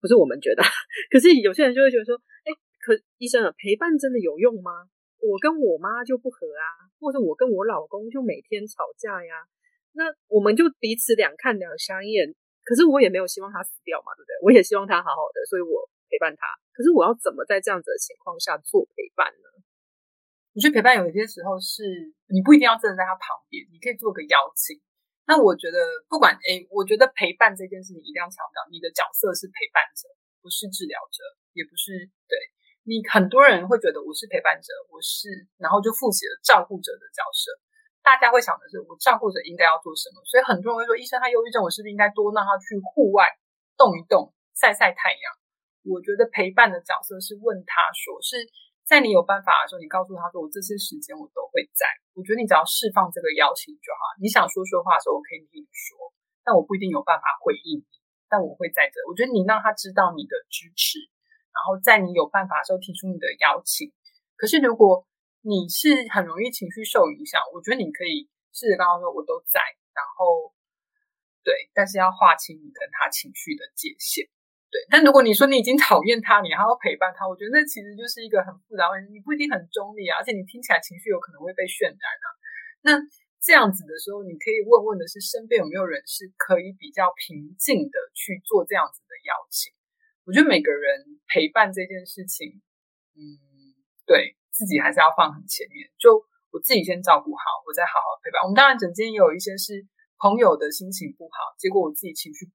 [0.00, 0.62] 不是我们觉得，
[1.10, 4.88] 可是有些人就会觉得说，哎，可医生啊，陪伴真的有用吗？
[5.20, 9.48] 我跟我妈就不和啊，或者我跟我老公就每天吵架呀，
[9.92, 12.34] 那我们就彼此两看两相厌。
[12.64, 14.32] 可是我也没有希望他死掉嘛，对不对？
[14.42, 16.46] 我也希望他好好的，所以我陪伴他。
[16.74, 19.55] 可是我要怎么在这样子的情况下做陪伴呢？
[20.56, 21.84] 我觉得陪伴有一些时候是
[22.32, 24.80] 你不一定要真的在他旁边，你可以做个邀请。
[25.28, 25.76] 那我觉得
[26.08, 30.08] 不管诶，我觉得陪伴这件事情一定要强调，你的角色是陪伴者，
[30.40, 31.20] 不是治疗者，
[31.52, 32.40] 也不是对
[32.88, 33.04] 你。
[33.04, 35.28] 很多人会觉得我是陪伴者，我是
[35.60, 37.52] 然后就负起了照顾者的角色。
[38.00, 40.24] 大家会想的是，我照顾者应该要做什么？
[40.24, 43.28] 所以很多人会说，医生他忧郁症，我是不是应该多让他去户外
[43.76, 45.36] 动一动，晒晒太阳？
[45.84, 48.40] 我觉得陪伴的角色是问他说是。
[48.86, 51.82] 在你有办法的时候，你告诉他说：“我这些时间我都会在。”
[52.14, 54.14] 我觉得你只要释放这个邀请就好。
[54.22, 55.98] 你想说说话的时候，我可以听你说，
[56.46, 57.98] 但我不一定有办法回应你，
[58.30, 59.02] 但我会在这。
[59.10, 61.02] 我觉得你让他知道你的支持，
[61.50, 63.90] 然后在你有办法的时候提出你的邀请。
[64.38, 65.02] 可是如果
[65.42, 69.58] 你是很容易情绪受影响，我觉得你可以试着刚刚说我都在，
[69.90, 70.54] 然后
[71.42, 74.30] 对，但是要划清你跟他情绪的界限。
[74.90, 79.12] 但如果你说你已经讨厌他，你还要陪伴他，我觉得那其实就是一个很复杂问题。
[79.12, 82.26] 你不一定很中立啊，而且你听起来情绪有可能会被渲染啊。
[82.82, 82.90] 那
[83.38, 89.70] 这样子的时候，你可以问问的是，身边有没有人是可以比较平静的去做这样子的邀请？
[90.26, 92.58] 我觉得每个人陪伴这件事情，
[93.14, 93.38] 嗯，
[94.04, 95.86] 对自己还是要放很前面。
[95.98, 96.18] 就
[96.50, 98.42] 我自己先照顾好，我再好好陪伴。
[98.42, 99.86] 我们当然整间也有一些是
[100.18, 102.50] 朋友的心情不好，结果我自己情绪。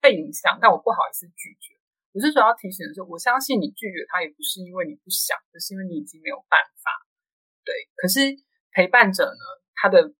[0.00, 1.76] 被影响，但我不好意思拒绝。
[2.12, 6.90] 我是主要提醒的是，我相信你拒绝他也不是因为你不想，而是因为你已经没有办法。
[7.64, 8.32] 对，可是
[8.72, 9.44] 陪伴者呢，
[9.76, 10.14] 他的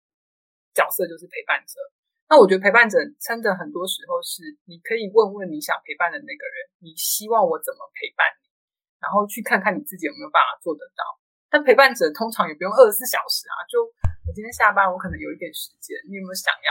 [0.75, 1.81] 角色就是陪伴者。
[2.29, 8.47] 那我觉得陪伴者真的很多时候是，你可以问问你想陪伴的那个人，你希望我怎么陪伴你，
[9.01, 11.03] 然后去看看你自己有没有办法做得到。
[11.49, 13.81] 但陪伴者通常也不用二十四小时啊，就
[14.29, 16.71] 我今天下班，我可能有一点时间，你有没有想要？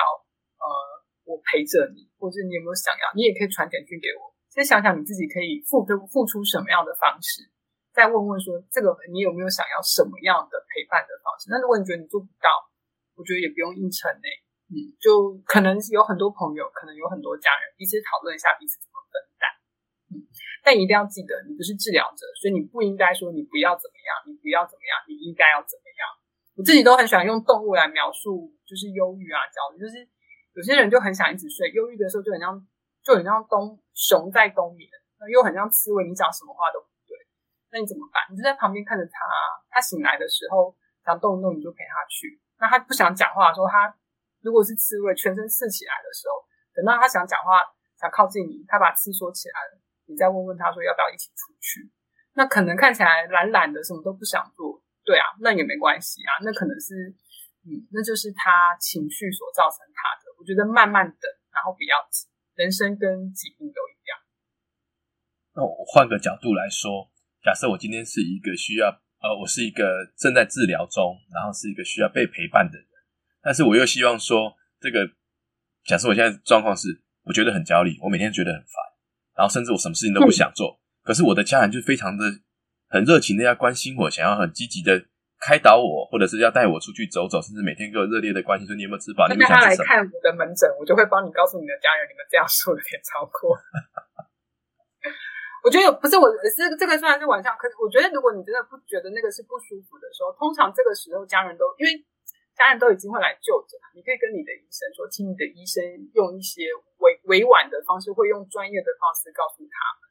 [1.28, 3.04] 我陪着你，或者你有没有想要？
[3.12, 7.44] 你也可以传简讯给我，先想想你自己可以付出付出什么样的方式，
[7.92, 11.52] 再问问说这个你有没有想要什么样的陪伴的方式？
[11.52, 12.48] 那如果你觉得你做不到，
[13.20, 14.28] 我觉得也不用硬撑呢。
[14.72, 19.44] 嗯，就可能有很多朋友，可能有很多家人，彼此讨论一下彼此怎么分担。
[20.12, 20.24] 嗯，
[20.64, 26.04] 但一定要记得，你不是治疗者，所以你不应该说你不要怎么样，你不要怎么样，你应该要怎么样。
[26.56, 30.08] 我自己都很喜欢用动物来描述，就是忧郁啊、焦虑，就是。
[30.58, 32.50] 有些人就很想一直睡，忧郁的时候就很像，
[33.06, 34.90] 就很像冬熊在冬眠，
[35.22, 37.14] 那又很像刺猬，你讲什么话都不对，
[37.70, 38.26] 那你怎么办？
[38.34, 39.22] 你就在旁边看着他，
[39.70, 40.74] 他醒来的时候
[41.06, 42.42] 想动一动，你就陪他去。
[42.58, 43.94] 那他不想讲话的时候，他
[44.42, 46.42] 如果是刺猬，全身刺起来的时候，
[46.74, 47.62] 等到他想讲话，
[48.02, 49.78] 想靠近你，他把刺缩起来了，
[50.10, 51.86] 你再问问他说要不要一起出去。
[52.34, 57.14] 那可能看起来懒懒的，什么都不想做，对啊，那也没关系啊，那可能是，
[57.62, 60.27] 嗯，那就是他情绪所造成他的。
[60.48, 62.26] 我觉得慢慢等，然后不要急。
[62.56, 64.18] 人生跟疾病都一样。
[65.54, 67.12] 那我换个角度来说，
[67.44, 68.88] 假设我今天是一个需要，
[69.20, 72.88] 呃，我是一个正在治疗中，然后是一个需要被陪伴的人，
[73.42, 75.12] 但是我又希望说，这个
[75.84, 78.72] 假设我现在状况是，我觉得很焦虑，我每天觉得很烦，
[79.36, 82.24] 然后甚至我什么事情都不想做，可是我的家人就非常的
[82.88, 85.08] 很热情的要关心我，想要很积极的
[85.40, 89.28] 开导我，或者是要带我出去走走，甚至每天跟我热烈的关心，说你有没有吃饱？
[89.30, 89.76] 你那他来？
[89.78, 93.54] 看我的门诊，我就会帮你告诉你的家人，你们这样说有点超过。
[95.66, 101.92] 我觉得不是我是这个虽然是玩笑，可是我觉得如果你真的不觉得那个是不舒服的时候，通常这个时候家人都因为
[102.56, 105.84] 家人都已经会来就诊，你可以跟你的医生说，请你的医生
[106.16, 106.66] 用一些
[107.04, 110.07] 委委婉的方式，会用专业的方式告诉他。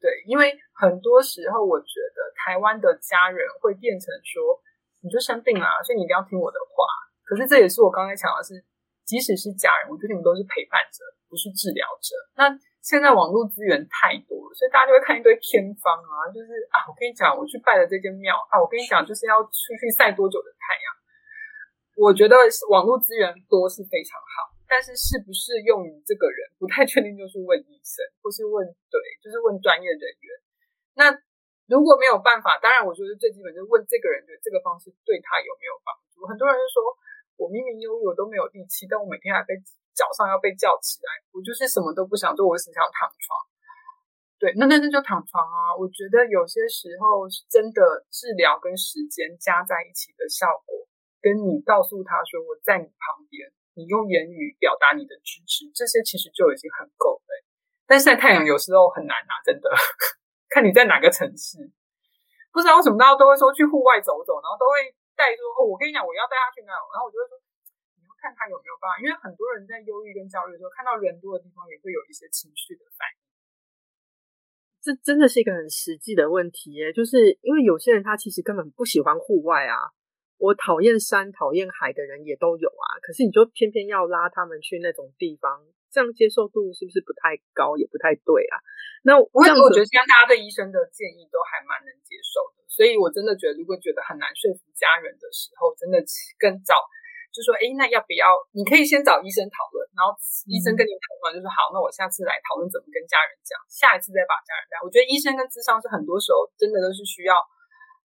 [0.00, 4.58] 对，因为很多时候我觉得台湾的家人会变成说，
[5.02, 6.86] 你就生病了，所以你一定要听我的话。
[7.26, 8.56] 可是这也是我刚才讲的是，
[9.04, 12.14] 即使是家人，我觉得你们都是陪伴者，不是治疗者。
[12.38, 12.48] 那
[12.80, 20.86] 现在网络资源太多了，所以大家就会看一堆偏方啊，就是啊，我跟你讲，我去拜了这间庙啊，我跟你讲，就是要出去晒多久的太阳。
[21.98, 22.36] 我觉得
[22.70, 28.62] 网络资源多是非常好，但是适不适用于这个人，不太确定，就去问医生，或是问
[28.92, 30.28] 对，就是问专业人员。
[30.94, 31.08] 那
[31.66, 36.28] 如果没有办法，当然我觉得最基本就是问这个人，觉得这个方式对他有没有帮助。
[36.28, 36.84] 很多人就说，
[37.40, 39.56] 我明明忧郁，我都没有力气，但我每天还被
[39.96, 43.24] 早上要被叫起来，我就是什么都不想做，我只想躺床。
[44.38, 45.74] 对，那那那就躺床啊。
[45.74, 50.86] 我觉得有些时候真的治疗跟时间加在一起的效果，
[51.20, 57.30] 跟你告诉他说我在你旁边，你用言语表达你的支持，这些其实就已经很够了。
[57.86, 59.70] 但晒太阳有时候很难啊，真的，
[60.50, 61.70] 看你在哪个城市。
[62.50, 67.38] 不知道为什么大家都会说去户外走走，然后都会带说哦，我跟你讲，我要带他去那，然后我就会说。
[68.18, 73.22] 看他有没有办法，因为很多人在忧郁跟焦虑的时候，看到人多的地方也会有一些情绪的反应。
[74.82, 79.94] 这真的是一个很实际的问题耶，就是因为有些人他其实根本不喜欢户外啊，
[80.38, 82.86] 我讨厌山、讨厌海的人也都有啊。
[83.02, 85.60] 可是你就偏偏要拉他们去那种地方，
[85.90, 88.56] 这样接受度是不是不太高，也不太对啊？
[89.02, 95.98] 那我我觉得现在大家对医生的建议都还蛮能接受的，所以我真的觉得，如果觉得很难说服家人的时候，真的
[96.38, 96.74] 更早。
[97.28, 98.24] 就说，哎，那要不要？
[98.56, 100.16] 你可以先找医生讨论，然后
[100.48, 104.80] 医生跟你讨论，就说好，那我下次来讨论怎么跟家人讲，下一次再把家人带。
[104.80, 107.36] 我觉得医生跟智商是很多时候真的都是需要，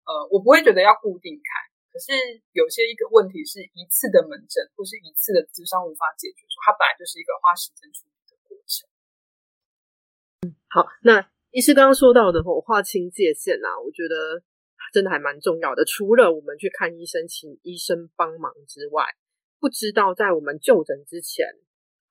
[0.07, 1.51] 呃，我不会觉得要固定看，
[1.91, 2.13] 可是
[2.53, 8.89] 有些一个问题是一次的门诊或是一次的智商无法解决，说它本来就是一个花时间处理的过程。
[10.45, 14.43] 嗯好，那医师刚刚说到的话，划清界限啊，我觉得。
[14.91, 15.85] 真的还蛮重要的。
[15.85, 19.05] 除了我们去看医生，请医生帮忙之外，
[19.59, 21.45] 不知道在我们就诊之前，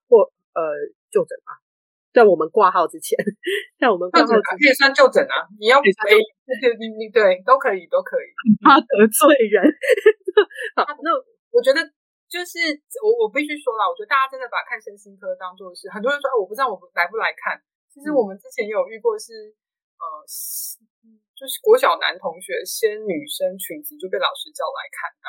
[0.06, 0.62] 或呃
[1.10, 1.58] 就诊啊，
[2.18, 3.14] 在我们挂号之前，
[3.78, 5.46] 在我们挂号之前可以算就诊啊。
[5.62, 6.82] 你要可以，对对对
[7.14, 8.26] 对，都可以，都可以。
[8.58, 9.62] 怕得罪人。
[10.74, 11.14] 好，那
[11.54, 11.78] 我觉得
[12.26, 12.58] 就是
[13.06, 17.54] 我我必须说了，我觉得大家真的把看身心科当做是很多人说，我不知道我来不来看。
[17.86, 19.54] 其实我们之前也有遇过是
[20.02, 20.26] 呃。
[21.38, 25.26] 就是国小男同学掀女生裙子就被老师叫来看的，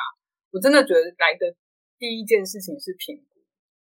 [0.50, 1.54] 我真的觉得来的
[2.02, 3.29] 第一件事情是评估。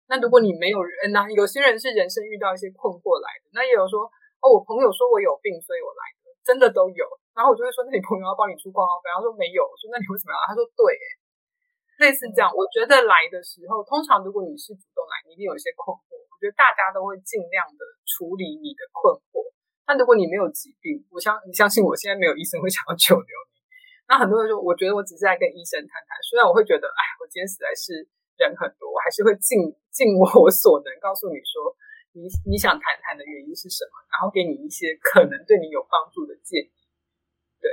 [0.06, 4.04] 那如果你没有人，那有些人是人生遇到一些困惑来的，那也有说
[4.44, 7.04] 哦，我朋友说我有病，所以我来的，真的都有。
[7.32, 9.10] 然后我就会说，那你朋友要帮你出挂号费？
[9.10, 9.64] 他说没有。
[9.64, 10.38] 我说那你为什么要？
[10.46, 10.94] 他说对，
[12.04, 12.46] 类似这样。
[12.52, 16.14] 我觉得来的时候，通常如果你是主动来，你一定有一些困惑。
[16.14, 19.42] 我觉得大家都会尽量的处理你的困惑。
[19.88, 23.52] 那如果你没有疾病，我相你相信我现在没有医生会想要久留你。
[24.06, 28.04] 那很多人说，我觉得我只是在跟医生谈谈，虽然我会觉得，哎，我今天实在是
[28.36, 29.58] 人很多，我还是会尽
[29.90, 31.76] 尽我所能告诉你说，
[32.12, 36.72] 你你想谈谈的原因是什么，然后给你一些可能对你有帮助的建议。
[37.60, 37.70] 对，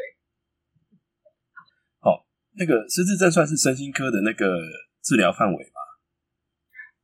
[1.99, 2.25] 好，
[2.57, 4.45] 那个失智症算是身心科的那个
[5.01, 5.79] 治疗范围吗？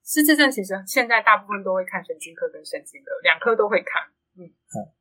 [0.04, 4.08] 失智症其实现在大部分都会看神经科跟神经科，两科都会看。
[4.38, 4.48] 嗯，
[4.78, 4.94] 哦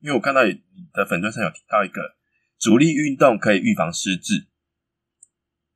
[0.00, 0.52] 因为我看到你
[0.92, 2.16] 的粉砖上有提到一个，
[2.58, 4.48] 主力运动可以预防失智、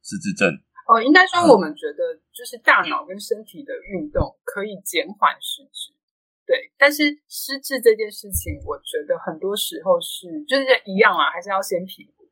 [0.02, 0.62] 失智症。
[0.88, 5.92] 哦，应该说我们觉得就是大脑跟身体的运动可以减缓失智，
[6.46, 6.72] 对。
[6.78, 12.24] 但是失智这件事情，我觉得很多时候是就是一样啊，还是要先评估。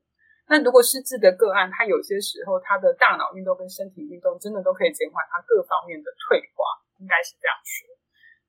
[0.49, 6.65] 那如果失智的个案，他有些时候他的大脑运动跟身体运动真的都可以减缓他各方面的退化，
[6.99, 7.87] 应该是这样说。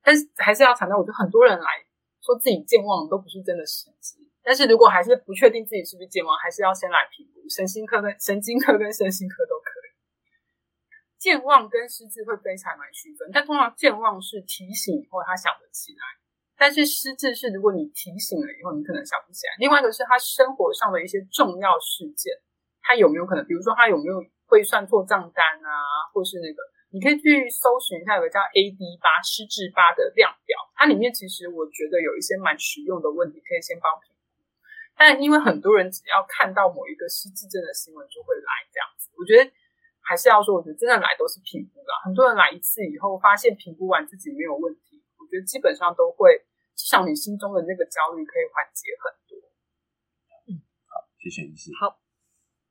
[0.02, 1.86] 但是还是要强调，我觉得很多人来。
[2.20, 9.67] 说自己健忘都不是真的失智，但是如果还是不确定自己是不是健忘，还是要先来评估神经科跟神经科跟身心科都可以。
[11.18, 16.02] 健忘跟失智会非常难区分，但通常健忘是提醒以后他想得起来，
[16.56, 19.52] 但是失智是如果你提醒了以后你可能想不起来。
[19.58, 22.32] 另外一个是他生活上的一些重要事件，
[22.80, 26.62] 他有没有可能，比如说他有没有会算错账单啊，或是那个。
[26.90, 34.32] 你可以去搜寻一下，有个叫 AD 八失智八的量表，它里面其实我觉得有一些蛮实用的问题，可以先帮评估。
[34.96, 39.44] 但因为很多人只要看到某一个失智症的新闻就会来这样子，我觉得
[40.08, 42.00] 还是要说，我觉得真的来都是评估啦。
[42.08, 46.32] 很多人来一次以后，发现评估完自己没有问题，我觉得基本上都会，
[46.72, 49.36] 至少你心中的那个焦虑可以缓解很多。
[50.48, 51.68] 嗯好，谢谢医师。
[51.76, 52.00] 好，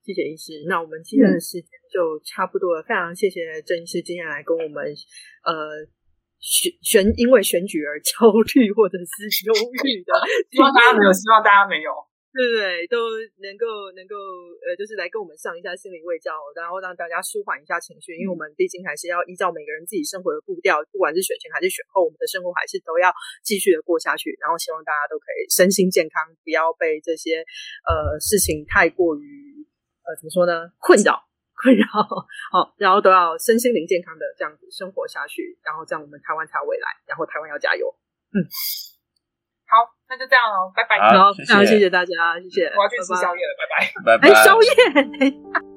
[0.01, 0.65] 谢谢医师。
[0.65, 4.89] 那我们今天的时间就差不多了，非常谢谢郑医师今天来跟我们
[5.45, 5.85] 呃
[6.41, 9.53] 选选因为选举而 焦虑或者是忧
[9.85, 10.11] 郁的，
[10.49, 11.93] 希望大家没有，希望大家没有。
[12.37, 12.85] 对不对？
[12.85, 14.13] 都能够能够
[14.61, 23.09] 呃，就是来跟我们上一下心理卫教，然后让大家舒缓一下情绪，因为我们毕竟还是要依照每个人自己生活的步调，不管是选前还是选后，我们的生活还是都要
[23.41, 24.37] 继续的过下去。
[24.39, 27.41] 然后希望大家都可以身心健康，不要被这些
[27.89, 29.65] 呃事情太过于
[30.05, 31.17] 呃怎么说呢困扰
[31.57, 31.85] 困扰。
[32.53, 37.89] 好，然后都要身心灵健康的这样子生活下去，然后这样我们台湾才有未来，然后台湾要加油。
[38.29, 38.45] 嗯。
[40.07, 40.97] 好，那就这样喽，拜拜。
[40.99, 42.67] 好，非常谢谢大家，谢谢。
[42.77, 44.17] 我要去吃宵夜了，拜拜。
[44.17, 44.29] 拜拜。
[44.29, 45.76] 哎宵夜。